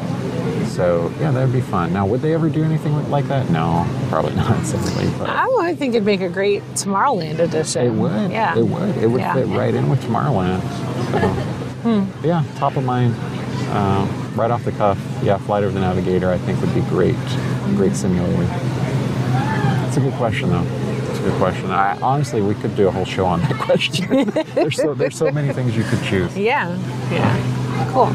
[0.69, 1.93] So yeah, that would be fun.
[1.93, 3.49] Now, would they ever do anything like that?
[3.51, 4.65] No, probably not.
[4.67, 7.87] Sadly, but Oh, I think it'd make a great Tomorrowland edition.
[7.87, 8.31] it would.
[8.31, 8.57] Yeah.
[8.59, 8.97] it would.
[8.99, 9.35] It would Yeah.
[9.35, 10.61] fit right in with Tomorrowland.
[11.83, 13.15] So, yeah, top of mind,
[13.71, 14.99] uh, right off the cuff.
[15.23, 16.31] Yeah, Flight of the Navigator.
[16.31, 17.17] I think would be great.
[17.77, 18.45] Great simulator.
[18.45, 20.65] That's a good question, though.
[21.23, 21.71] A good question.
[21.71, 24.29] I, honestly, we could do a whole show on that question.
[24.55, 26.37] there's so there's so many things you could choose.
[26.37, 26.77] Yeah.
[27.13, 27.89] Yeah.
[27.93, 28.13] Cool.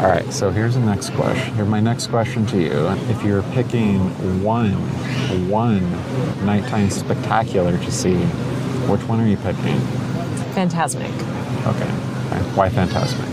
[0.00, 1.54] All right, so here's the next question.
[1.54, 4.00] Here, my next question to you: If you're picking
[4.42, 4.72] one,
[5.48, 5.88] one
[6.44, 8.16] nighttime spectacular to see,
[8.90, 9.76] which one are you picking?
[10.54, 11.12] Fantasmic.
[11.64, 12.42] Okay, okay.
[12.56, 13.28] why Fantasmic?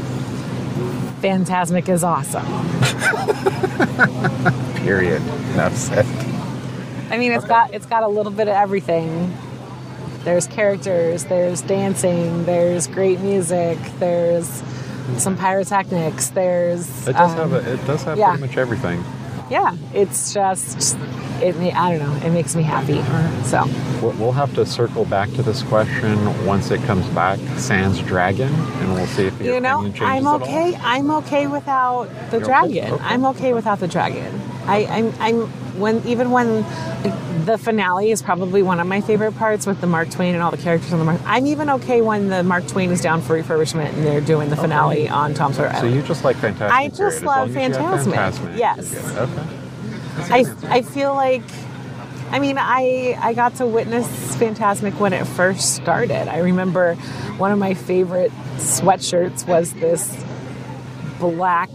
[1.22, 2.46] Fantasmic is awesome.
[4.84, 5.24] Period.
[5.54, 6.25] Enough it.
[7.12, 9.36] I mean, it's got it's got a little bit of everything.
[10.24, 14.64] There's characters, there's dancing, there's great music, there's
[15.18, 18.30] some pyrotechnics, there's It does um, have a, it does have yeah.
[18.32, 19.04] pretty much everything.
[19.52, 19.76] yeah.
[19.94, 20.98] It's just
[21.44, 21.56] it.
[21.58, 22.26] ma- I don't know.
[22.26, 23.04] It makes me happy.
[23.44, 23.66] So
[24.02, 27.38] We'll we'll have to circle back to this question once it comes back.
[27.58, 30.76] Sans Dragon, and we'll see if you know, I'm okay.
[30.82, 32.74] I'm okay without the You're okay?
[32.74, 32.94] dragon.
[32.94, 33.04] Okay.
[33.04, 34.42] I'm okay without the dragon.
[34.66, 36.62] I, I'm, I'm when even when
[37.04, 40.44] like, the finale is probably one of my favorite parts with the Mark Twain and
[40.44, 41.22] all the characters on the Mark.
[41.26, 44.56] I'm even okay when the Mark Twain is down for refurbishment and they're doing the
[44.56, 46.70] finale on Tom Sawyer So you just like Fantasmic?
[46.70, 48.14] I just love long as you have Fantasmic.
[48.14, 49.18] Fantasmic, Yes.
[49.18, 50.34] Okay.
[50.34, 51.44] I, I feel like
[52.32, 56.28] I mean I I got to witness Fantasmic when it first started.
[56.30, 56.96] I remember
[57.38, 60.24] one of my favorite sweatshirts was this
[61.20, 61.70] black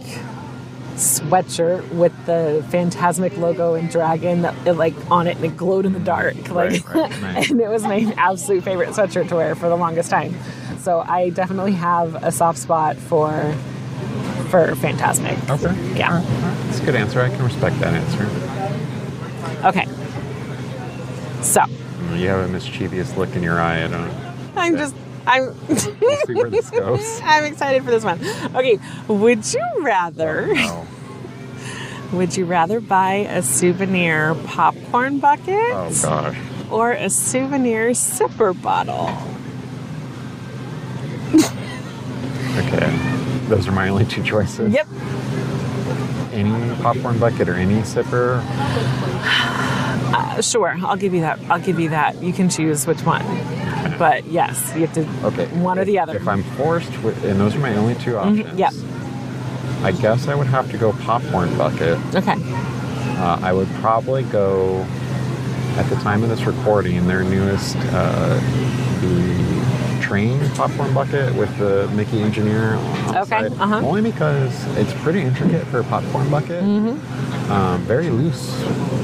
[1.01, 5.93] sweatshirt with the Fantasmic logo and dragon it, like on it and it glowed in
[5.93, 7.49] the dark like Right, right, right.
[7.49, 10.35] and it was my absolute favorite sweatshirt to wear for the longest time.
[10.79, 13.29] So I definitely have a soft spot for
[14.49, 15.37] for Fantasmic.
[15.49, 15.97] Okay.
[15.97, 16.09] Yeah.
[16.13, 16.57] All right, all right.
[16.65, 17.21] That's a good answer.
[17.21, 19.67] I can respect that answer.
[19.67, 19.85] Okay.
[21.41, 21.63] So
[22.15, 23.83] You have a mischievous look in your eye.
[23.83, 24.11] I don't.
[24.55, 24.95] I'm just
[25.27, 25.91] I'm see
[26.33, 27.19] where this goes.
[27.23, 28.19] I'm excited for this one.
[28.55, 30.87] Okay, would you rather Oh,
[32.13, 36.37] would you rather buy a souvenir popcorn bucket oh gosh.
[36.69, 39.09] or a souvenir sipper bottle?
[42.57, 42.89] Okay.
[43.47, 44.73] Those are my only two choices.
[44.73, 44.87] Yep.
[46.33, 48.41] Any popcorn bucket or any sipper.
[50.13, 51.39] Uh, sure, I'll give you that.
[51.49, 52.21] I'll give you that.
[52.21, 53.21] You can choose which one.
[53.99, 55.45] But yes, you have to Okay.
[55.59, 56.15] one or the other.
[56.15, 58.57] If I'm forced, with, and those are my only two options.
[58.57, 58.73] yep.
[59.83, 61.97] I guess I would have to go popcorn bucket.
[62.15, 62.35] okay.
[63.17, 64.85] Uh, I would probably go
[65.77, 67.05] at the time of this recording.
[67.07, 68.39] Their newest, uh,
[69.01, 73.53] the train popcorn bucket with the Mickey Engineer on the Okay, side.
[73.53, 73.75] uh-huh.
[73.85, 76.63] Only because it's pretty intricate for a popcorn bucket.
[76.63, 77.30] Mm-hmm.
[77.51, 78.49] Um, very loose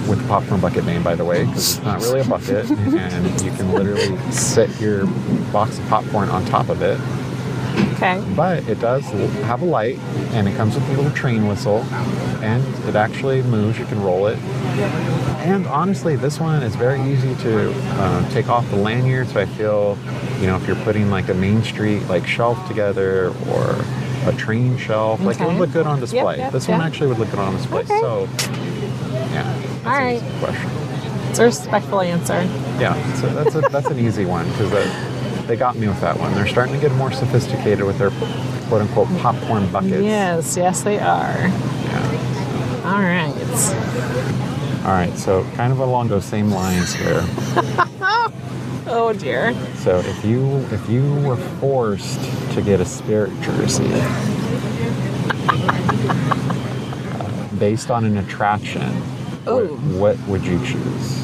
[0.07, 3.41] with the popcorn bucket name, by the way, because it's not really a bucket, and
[3.41, 5.05] you can literally set your
[5.51, 6.97] box of popcorn on top of it.
[7.95, 8.23] Okay.
[8.35, 9.03] But it does
[9.43, 9.99] have a light,
[10.31, 11.79] and it comes with a little train whistle,
[12.41, 13.77] and it actually moves.
[13.79, 14.39] You can roll it.
[15.43, 19.27] And honestly, this one is very easy to uh, take off the lanyard.
[19.27, 19.97] So I feel,
[20.39, 23.75] you know, if you're putting like a Main Street like shelf together or
[24.27, 26.37] a train shelf, like it would look good on display.
[26.37, 27.81] yep, this one actually would look good on display.
[27.81, 27.99] Okay.
[27.99, 28.27] So,
[29.31, 30.69] yeah, All easy question.
[31.29, 32.41] It's a respectful answer.
[32.79, 34.71] Yeah, so that's a, that's an easy one because
[35.47, 36.33] they got me with that one.
[36.33, 38.11] They're starting to get more sophisticated with their
[38.67, 40.03] quote unquote popcorn buckets.
[40.03, 41.47] Yes, yes they are.
[41.47, 42.83] Yeah.
[42.85, 43.33] All right.
[44.85, 47.21] All right, so kind of along those same lines here.
[48.89, 49.53] Oh dear.
[49.75, 52.19] So if you if you were forced
[52.53, 53.89] to get a spirit jersey
[57.19, 58.81] uh, based on an attraction,
[59.45, 61.21] what, what would you choose?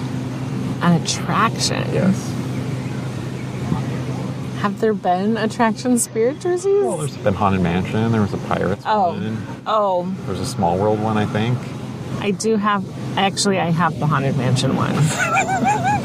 [0.81, 1.81] An attraction.
[1.93, 2.29] Yes.
[4.59, 6.83] Have there been attraction spirit jerseys?
[6.83, 8.11] Well, there's been Haunted Mansion.
[8.13, 9.37] There was a Pirates oh, one.
[9.67, 11.57] oh, There's a Small World one, I think.
[12.21, 12.85] I do have.
[13.17, 14.93] Actually, I have the haunted mansion one.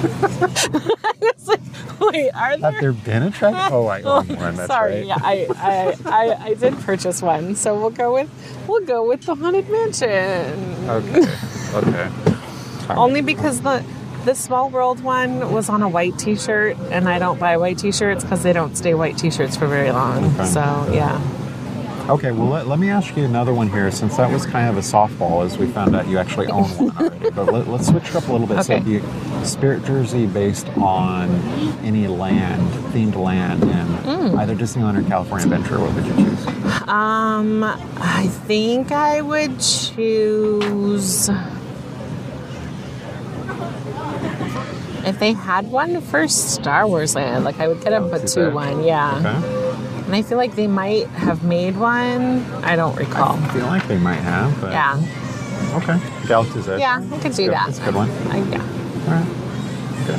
[0.00, 1.60] I was like,
[2.00, 2.70] wait, are there?
[2.72, 3.70] Have there been a track?
[3.72, 4.56] Oh, I own one.
[4.56, 5.06] That's Sorry, right.
[5.06, 8.30] yeah, I, I, I, I did purchase one, so we'll go with
[8.68, 10.08] we'll go with the haunted mansion.
[10.88, 11.26] Okay.
[11.74, 12.08] Okay.
[12.88, 12.90] Right.
[12.98, 13.84] Only because the
[14.24, 18.24] the Small World one was on a white T-shirt, and I don't buy white T-shirts
[18.24, 20.24] because they don't stay white T-shirts for very long.
[20.34, 20.46] Okay.
[20.46, 20.60] So
[20.92, 21.18] yeah,
[22.08, 24.78] Okay, well, let, let me ask you another one here since that was kind of
[24.78, 27.28] a softball as we found out you actually own one already.
[27.34, 28.64] But let, let's switch it up a little bit.
[28.64, 28.82] So, Okay.
[28.82, 31.28] if you spirit jersey based on
[31.84, 33.68] any land, themed land in
[34.08, 34.38] Mm.
[34.38, 36.46] either Disneyland or California Adventure, what would you choose?
[36.88, 41.28] um, I think I would choose.
[45.04, 48.52] If they had one for Star Wars Land, like I would get a Galaxy's Batuu
[48.52, 49.18] one, yeah.
[49.18, 49.67] Okay.
[50.08, 52.40] And I feel like they might have made one.
[52.64, 53.36] I don't recall.
[53.36, 54.98] I feel like they might have, but Yeah,
[55.74, 55.98] okay.
[56.26, 56.80] Galaxy's Edge.
[56.80, 57.66] yeah, I could do that.
[57.66, 58.08] That's a good one.
[58.30, 58.62] I, yeah,
[59.06, 59.26] All right.
[60.06, 60.18] Good.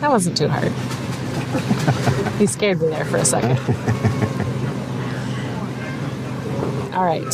[0.00, 0.70] that wasn't too hard.
[2.38, 3.58] he scared me there for a second.
[6.94, 7.32] All right.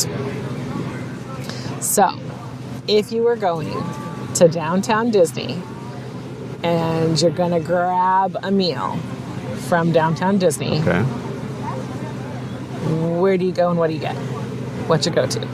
[1.83, 2.09] So,
[2.87, 3.73] if you were going
[4.35, 5.61] to downtown Disney
[6.63, 8.95] and you're going to grab a meal
[9.67, 11.03] from downtown Disney, Okay.
[13.19, 14.15] Where do you go and what do you get?
[14.87, 15.47] What's your go to?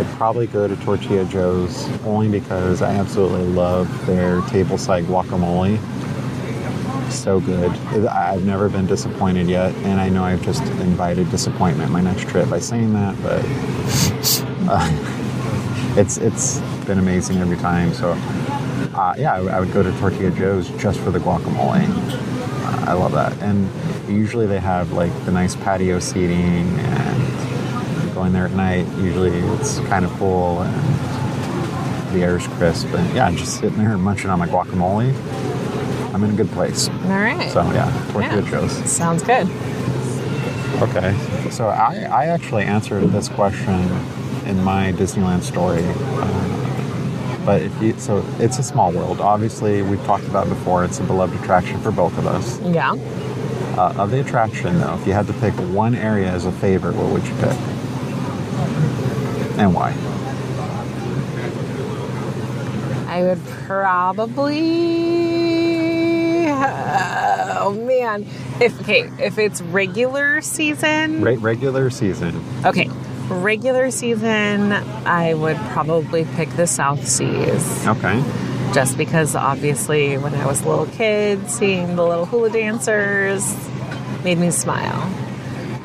[0.00, 5.78] I'd probably go to Tortilla Joe's only because I absolutely love their tableside guacamole.
[7.10, 7.70] So good.
[8.06, 12.48] I've never been disappointed yet, and I know I've just invited disappointment my next trip
[12.48, 13.44] by saying that, but
[14.70, 17.92] uh, it's it's been amazing every time.
[17.92, 18.12] So,
[18.94, 21.84] uh, yeah, I, I would go to Tortilla Joe's just for the guacamole.
[22.86, 23.68] I love that, and
[24.10, 29.78] usually they have like the nice patio seating and going there at night, usually it's
[29.80, 32.88] kind of full and the air is crisp.
[32.88, 35.14] And yeah, just sitting there and munching on my guacamole,
[36.12, 36.88] I'm in a good place.
[36.88, 37.50] All right.
[37.52, 38.50] So yeah, Tortilla Yeah.
[38.50, 38.72] Joe's.
[38.90, 39.46] Sounds good.
[40.82, 41.16] Okay.
[41.50, 43.74] So I, I actually answered this question
[44.46, 45.82] in my Disneyland story.
[45.84, 46.56] Uh,
[47.44, 49.20] but if you, so it's a small world.
[49.20, 50.84] Obviously, we've talked about it before.
[50.84, 52.60] It's a beloved attraction for both of us.
[52.60, 52.94] Yeah.
[53.78, 56.94] Uh, of the attraction, though, if you had to pick one area as a favorite,
[56.96, 57.56] what would you pick?
[59.58, 59.94] And why?
[63.08, 64.60] I would probably.
[67.62, 68.26] oh man,
[68.60, 72.42] if okay, if it's regular season, Re- regular season.
[72.64, 72.88] okay,
[73.28, 78.22] regular season, I would probably pick the South Seas, Okay.
[78.72, 83.54] Just because obviously when I was a little kid, seeing the little hula dancers
[84.24, 85.02] made me smile.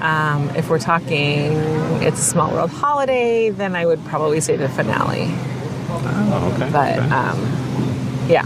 [0.02, 1.54] Um, if we're talking
[2.04, 5.28] it's a small world holiday, then I would probably say the finale.
[5.90, 6.72] Oh, okay.
[6.72, 7.10] But okay.
[7.10, 7.40] um,
[8.28, 8.44] yeah,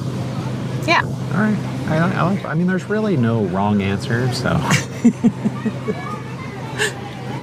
[0.85, 1.03] yeah.
[1.03, 1.57] All right.
[1.89, 2.45] I, I like.
[2.45, 4.49] I mean, there's really no wrong answer, so.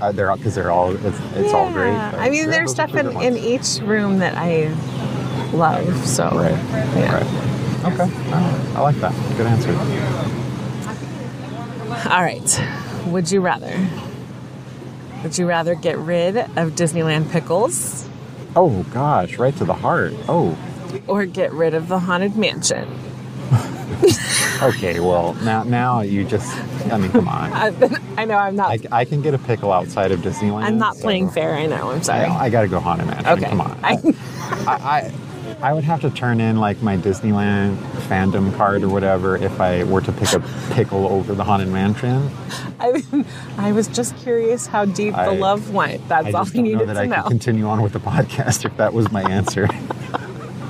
[0.00, 0.94] uh, they're all because they're all.
[0.94, 1.92] It's, it's all great.
[1.92, 2.14] Yeah.
[2.16, 4.72] I mean, there's stuff in, in each room that I
[5.52, 6.06] love.
[6.06, 6.50] So Right.
[6.96, 7.14] yeah.
[7.14, 7.92] Right.
[7.92, 8.10] Okay.
[8.74, 9.12] I like that.
[9.36, 9.72] Good answer.
[12.10, 12.62] All right.
[13.06, 13.74] Would you rather?
[15.22, 18.06] Would you rather get rid of Disneyland pickles
[18.54, 20.14] Oh gosh, right to the heart.
[20.28, 20.56] Oh.
[21.06, 22.88] or get rid of the haunted mansion?
[24.62, 25.00] Okay.
[25.00, 26.50] Well, now now you just.
[26.90, 27.52] I mean, come on.
[27.52, 28.70] I, I know I'm not.
[28.70, 30.62] I, I can get a pickle outside of Disneyland.
[30.62, 31.54] I'm not so playing fair.
[31.54, 31.90] I know.
[31.90, 32.24] I'm sorry.
[32.24, 33.26] I, I got to go haunted mansion.
[33.34, 33.50] okay.
[33.50, 33.78] Come on.
[33.84, 33.98] I,
[34.66, 35.12] I,
[35.60, 37.76] I I would have to turn in like my Disneyland
[38.08, 40.40] fandom card or whatever if I were to pick a
[40.72, 42.30] pickle over the haunted mansion.
[42.78, 43.26] I, mean,
[43.58, 46.06] I was just curious how deep I- the love went.
[46.08, 47.22] That's I all you don't know that to I know.
[47.22, 49.68] could continue on with the podcast if that was my answer.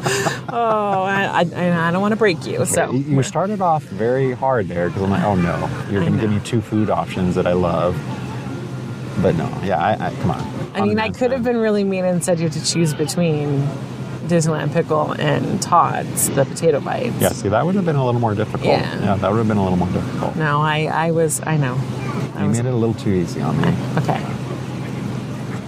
[0.50, 2.64] oh, I, I, I don't want to break you.
[2.64, 6.20] So you started off very hard there because I'm like, oh no, you're going to
[6.20, 7.96] give me two food options that I love.
[9.20, 10.70] But no, yeah, I, I come on.
[10.74, 13.66] I mean, I could have been really mean and said you had to choose between
[14.26, 17.14] Disneyland pickle and Todd's, the potato bites.
[17.20, 18.64] Yeah, see, that would have been a little more difficult.
[18.64, 19.16] Yeah.
[19.16, 20.36] that would have been a little more difficult.
[20.36, 21.76] No, I, I was, I know.
[22.34, 23.68] I You was, made it a little too easy on me.
[23.98, 24.20] okay.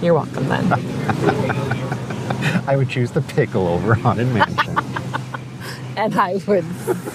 [0.01, 0.71] You're welcome then.
[2.67, 4.77] I would choose the pickle over haunted mansion.
[5.97, 6.63] and I would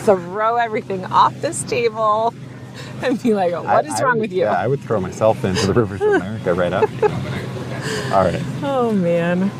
[0.05, 2.35] throw everything off this table
[3.03, 4.41] and be like, "What I- is I wrong would- with you?
[4.43, 7.07] Yeah, I would throw myself into the rivers of America right after.
[8.15, 8.43] All right.
[8.63, 9.51] oh, man.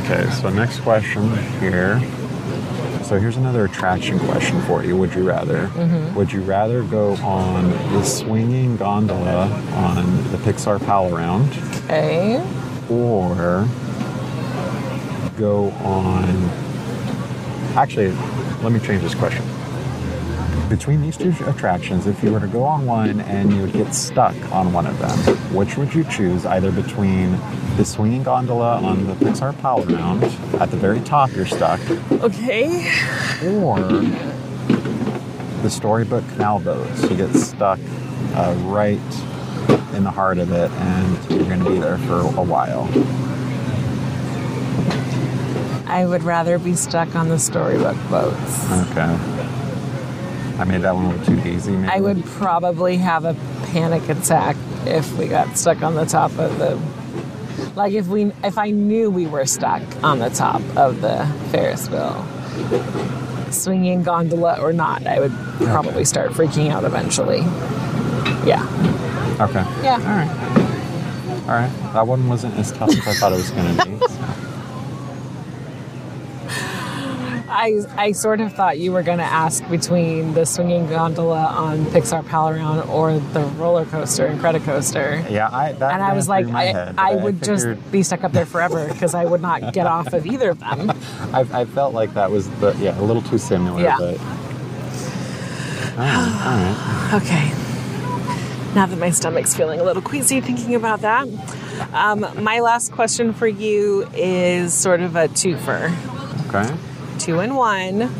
[0.00, 1.28] Okay, so next question
[1.60, 2.00] here.
[3.04, 4.96] so here's another attraction question for you.
[4.96, 5.66] Would you rather?
[5.68, 6.14] Mm-hmm.
[6.14, 11.50] Would you rather go on the swinging gondola on the Pixar Pal Around
[11.84, 12.36] Okay.
[12.90, 13.68] or
[15.38, 16.24] go on.
[17.76, 18.10] Actually,
[18.62, 19.44] let me change this question.
[20.72, 23.94] Between these two attractions, if you were to go on one and you would get
[23.94, 25.18] stuck on one of them,
[25.54, 26.46] which would you choose?
[26.46, 27.32] Either between
[27.76, 30.24] the swinging gondola on the Pixar Pal Around,
[30.62, 31.78] at the very top you're stuck,
[32.10, 32.90] Okay.
[33.44, 33.76] or
[35.60, 37.02] the Storybook Canal Boats.
[37.02, 37.78] You get stuck
[38.34, 38.98] uh, right
[39.92, 42.88] in the heart of it, and you're going to be there for a while.
[45.86, 48.72] I would rather be stuck on the storybook boats.
[48.90, 49.31] Okay.
[50.62, 51.72] I made that one a little too easy.
[51.72, 51.92] Maybe.
[51.92, 53.34] I would probably have a
[53.72, 54.56] panic attack
[54.86, 56.80] if we got stuck on the top of the
[57.74, 61.88] like if we if I knew we were stuck on the top of the Ferris
[61.90, 62.26] wheel
[63.50, 67.40] swinging gondola or not I would probably start freaking out eventually
[68.46, 68.66] yeah
[69.40, 69.64] Okay.
[69.82, 69.94] Yeah.
[69.94, 70.30] All right.
[71.42, 71.92] All right.
[71.94, 73.98] That one wasn't as tough as I thought it was going to be.
[74.06, 74.14] so.
[77.52, 81.84] I I sort of thought you were going to ask between the swinging gondola on
[81.86, 85.72] Pixar Pal Around or the roller coaster and Credicoaster Yeah, I.
[85.72, 88.32] That and I was like, I, head, I but would figured- just be stuck up
[88.32, 90.90] there forever because I would not get off of either of them.
[91.32, 93.80] I, I felt like that was the yeah a little too similar.
[93.80, 93.96] Yeah.
[93.98, 94.18] But.
[95.92, 97.10] All right.
[97.12, 97.22] All right.
[97.22, 98.74] Okay.
[98.74, 101.28] Now that my stomach's feeling a little queasy thinking about that,
[101.92, 105.90] um, my last question for you is sort of a twofer.
[106.48, 106.74] Okay.
[107.22, 108.02] Two in one.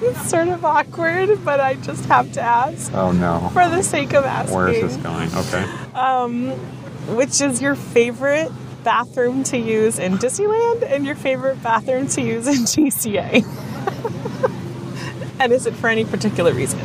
[0.00, 3.50] it's sort of awkward, but I just have to ask Oh no.
[3.52, 4.56] for the sake of asking.
[4.56, 5.28] Where is this going?
[5.34, 5.62] Okay.
[5.94, 6.50] Um,
[7.16, 8.50] Which is your favorite
[8.82, 13.44] bathroom to use in Disneyland and your favorite bathroom to use in DCA?
[15.40, 16.80] and is it for any particular reason?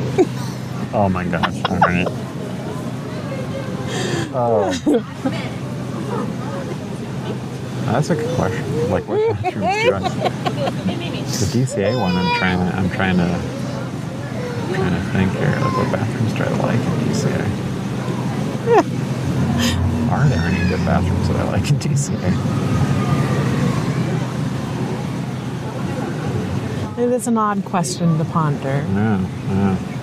[0.92, 1.56] Oh my gosh.
[1.70, 2.06] All right.
[4.36, 4.72] Oh.
[7.86, 8.90] That's a good question.
[8.90, 9.98] Like what bathrooms do I?
[11.34, 12.16] The DCA one.
[12.16, 12.76] I'm trying to.
[12.76, 13.28] I'm trying to.
[14.74, 15.50] Trying to think here.
[15.50, 17.44] Like what bathrooms do I like in DCA?
[20.10, 22.30] Are there any good bathrooms that I like in DCA?
[26.98, 28.68] It is an odd question to ponder.
[28.68, 29.93] Yeah, yeah.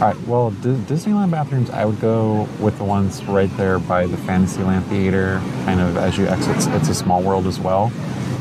[0.00, 0.26] All right.
[0.28, 4.84] Well, D- Disneyland bathrooms, I would go with the ones right there by the Fantasyland
[4.86, 5.40] Theater.
[5.64, 7.90] Kind of as you exit, it's, a small world as well.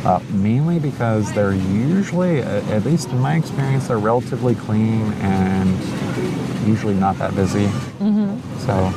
[0.05, 5.69] Uh, mainly because they're usually, at least in my experience, they're relatively clean and
[6.67, 7.67] usually not that busy.
[8.59, 8.91] So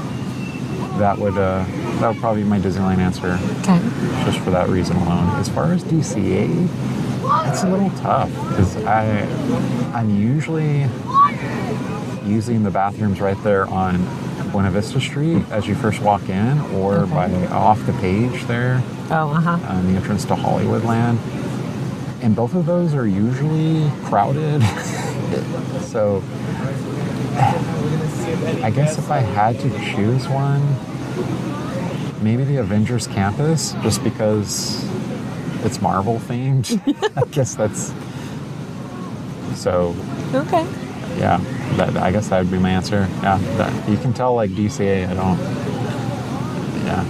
[0.99, 1.65] that would uh,
[2.01, 3.81] that would probably be my Disneyland answer Okay.
[4.27, 5.29] just for that reason alone.
[5.41, 6.69] As far as DCA,
[7.51, 9.23] it's a little tough because I
[9.95, 10.85] I'm usually
[12.25, 13.99] using the bathrooms right there on
[14.53, 17.13] Buena Vista Street as you first walk in, or Okay.
[17.15, 19.59] by off the page there Oh, uh huh.
[19.73, 21.19] on the entrance to Hollywood Land.
[22.23, 24.61] And both of those are usually crowded.
[25.83, 26.23] so
[28.63, 30.61] I guess if I had to choose one,
[32.23, 34.85] maybe the Avengers Campus, just because
[35.65, 36.81] it's Marvel themed.
[37.17, 37.93] I guess that's
[39.59, 39.95] so.
[40.35, 40.67] Okay.
[41.19, 41.41] Yeah,
[41.77, 43.09] that, I guess that would be my answer.
[43.23, 45.09] Yeah, that, you can tell like DCA.
[45.09, 45.39] I don't.
[46.85, 47.05] Yeah,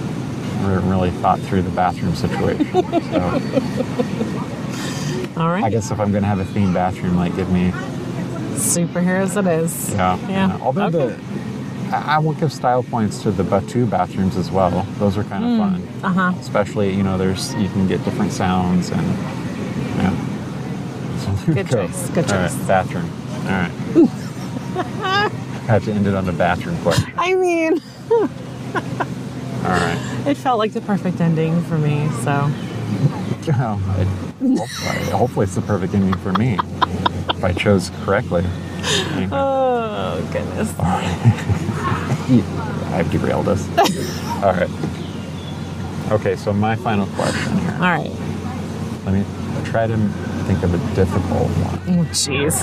[0.69, 2.67] re- really thought through the bathroom situation.
[2.73, 2.81] so
[5.41, 5.65] All right.
[5.65, 7.71] I guess if I'm gonna have a themed bathroom, like give me
[8.57, 9.91] Superheroes it is.
[9.95, 10.19] yeah.
[10.29, 10.59] Yeah.
[10.61, 11.17] Although Okay.
[11.17, 14.87] the I I will give style points to the Batuu bathrooms as well.
[14.99, 15.89] Those are kind of fun.
[16.05, 16.33] Uh huh.
[16.41, 19.07] Especially you know there's you can get different sounds and
[19.97, 20.15] yeah.
[21.19, 21.87] So Good go.
[21.87, 22.67] choice, good All right, choice.
[22.67, 23.11] bathroom.
[23.45, 24.27] All right.
[24.81, 25.29] I
[25.67, 27.13] had to end it on the bathroom question.
[27.17, 30.25] I mean, All right.
[30.27, 32.09] it felt like the perfect ending for me.
[32.23, 32.51] So
[33.47, 34.07] Well, it,
[34.59, 36.59] hopefully, hopefully it's the perfect ending for me
[37.29, 38.45] if I chose correctly.
[39.13, 40.75] Anyway, Oh goodness.
[40.79, 42.45] All right.
[42.93, 43.69] I've derailed us.
[44.43, 44.69] All right.
[46.13, 47.73] Okay, so my final question here.
[47.75, 48.11] All right.
[49.05, 49.25] Let me
[49.65, 49.97] try to
[50.47, 51.99] think of a difficult one.
[51.99, 52.57] Oh jeez.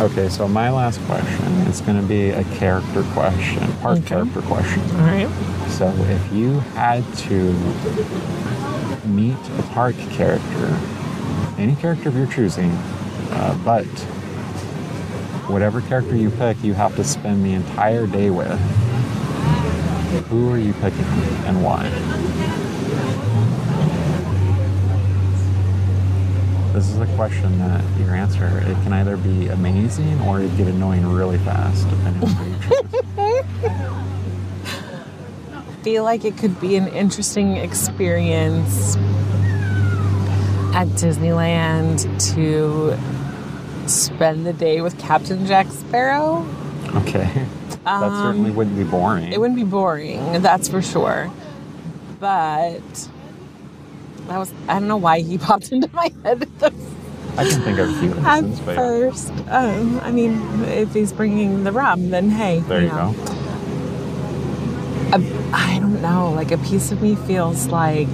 [0.00, 4.08] Okay, so my last question is going to be a character question, part Okay.
[4.08, 4.82] character question.
[4.96, 5.28] All right.
[5.70, 7.52] So if you had to
[9.06, 10.76] meet a park character,
[11.58, 12.70] any character of your choosing,
[13.30, 13.84] uh, but
[15.48, 18.58] whatever character you pick, you have to spend the entire day with.
[20.28, 21.04] Who are you picking
[21.46, 21.88] and why?
[26.74, 30.66] This is a question that your answer it can either be amazing or it get
[30.66, 34.00] annoying really fast, depending on who you choose.
[35.84, 38.96] feel like it could be an interesting experience
[40.74, 42.00] at Disneyland
[42.34, 42.98] to
[43.88, 46.44] spend the day with Captain Jack Sparrow.
[46.94, 47.46] Okay.
[47.84, 49.26] that certainly wouldn't be boring.
[49.26, 51.30] Um, It wouldn't be boring, that's for sure.
[52.18, 53.08] But
[54.28, 56.72] that was I don't know why he popped into my head at, the,
[57.36, 58.76] I can think of a few at reasons, but yeah.
[58.76, 59.32] first.
[59.48, 63.12] Um, I mean, if he's bringing the rum, then hey, there you know.
[63.12, 63.34] go.
[65.52, 68.08] I don't know, like a piece of me feels like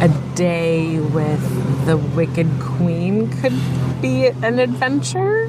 [0.00, 3.54] a day with the Wicked Queen could
[4.02, 5.48] be an adventure.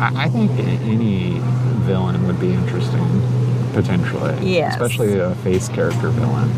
[0.00, 1.38] I, I think any
[1.84, 3.22] villain would be interesting,
[3.74, 4.54] potentially.
[4.54, 4.80] Yes.
[4.80, 6.50] Especially a face character villain.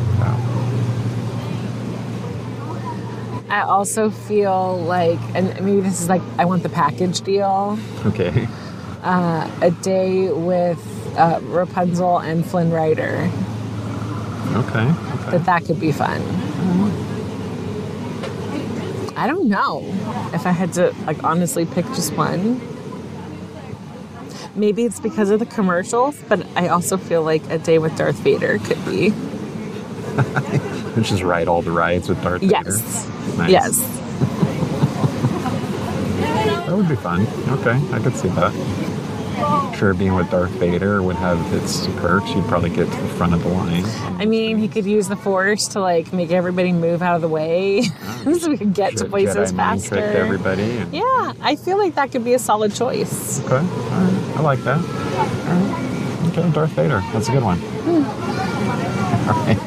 [3.48, 7.78] I also feel like, and maybe this is like, I want the package deal.
[8.04, 8.46] okay.
[9.02, 10.78] Uh, a day with
[11.16, 13.30] uh, Rapunzel and Flynn Rider.
[14.54, 14.80] Okay.
[14.80, 15.30] okay.
[15.30, 16.20] That that could be fun.
[19.16, 19.82] I don't know
[20.32, 22.60] if I had to like honestly pick just one.
[24.54, 28.16] Maybe it's because of the commercials, but I also feel like a day with Darth
[28.16, 29.10] Vader could be.
[31.02, 33.06] Just ride all the rides with Darth Yes.
[33.06, 33.36] Vader.
[33.38, 33.50] Nice.
[33.50, 34.04] Yes.
[36.68, 37.26] That would be fun.
[37.60, 38.52] Okay, I could see that.
[39.78, 42.28] Sure, being with Darth Vader would have its perks.
[42.34, 43.84] You'd probably get to the front of the line.
[44.20, 47.28] I mean, he could use the Force to like make everybody move out of the
[47.28, 47.82] way
[48.38, 49.88] so we could get to places Jedi faster.
[49.96, 50.76] tricked everybody.
[50.78, 53.40] and- Yeah, I feel like that could be a solid choice.
[53.46, 54.36] Okay, all right.
[54.36, 54.78] I like that.
[54.78, 56.28] All right.
[56.38, 57.00] Okay, Darth Vader.
[57.14, 57.58] That's a good one.
[57.58, 58.04] Hmm.
[59.28, 59.58] All right.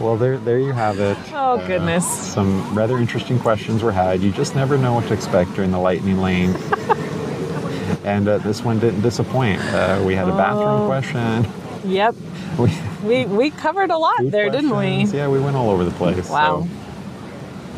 [0.00, 1.16] Well, there, there you have it.
[1.32, 2.06] Oh, goodness.
[2.06, 4.20] Some rather interesting questions were had.
[4.20, 6.50] You just never know what to expect during the lightning lane.
[8.04, 9.60] and uh, this one didn't disappoint.
[9.62, 10.86] Uh, we had a bathroom Oh.
[10.86, 11.46] question.
[11.84, 12.14] Yep.
[12.58, 12.70] We,
[13.04, 15.04] We we covered a lot there, didn't we?
[15.06, 16.28] Yeah, we went all over the place.
[16.28, 16.66] Wow.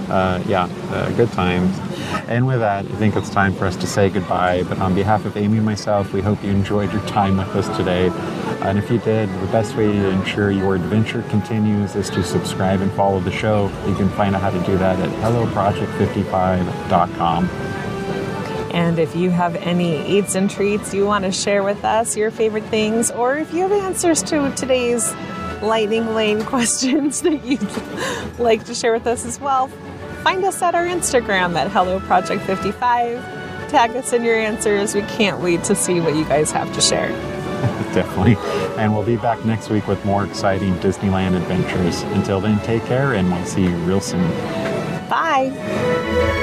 [0.09, 1.79] So, uh, yeah, uh, good times.
[2.29, 4.65] And with that, I think it's time for us to say goodbye.
[4.65, 7.69] But on behalf of Amy and myself, we hope you enjoyed your time with us
[7.77, 8.09] today.
[8.65, 12.81] And if you did, the best way to ensure your adventure continues is to subscribe
[12.81, 13.67] and follow the show.
[13.89, 17.49] You can find out how to do that at helloproject55.com.
[18.73, 22.31] And if you have any eats and treats you want to share with us, your
[22.31, 25.13] favorite things, or if you have answers to today's
[25.61, 29.67] lightning lane questions that you'd like to share with us as well,
[30.23, 33.21] find us at our Instagram at Hello Project 55.
[33.69, 34.95] Tag us in your answers.
[34.95, 37.11] We can't wait to see what you guys have to share.
[37.95, 38.37] Definitely.
[38.81, 42.03] And we'll be back next week with more exciting Disneyland adventures.
[42.15, 44.29] Until then, take care, and we'll see you real soon.
[45.09, 46.39] Bye.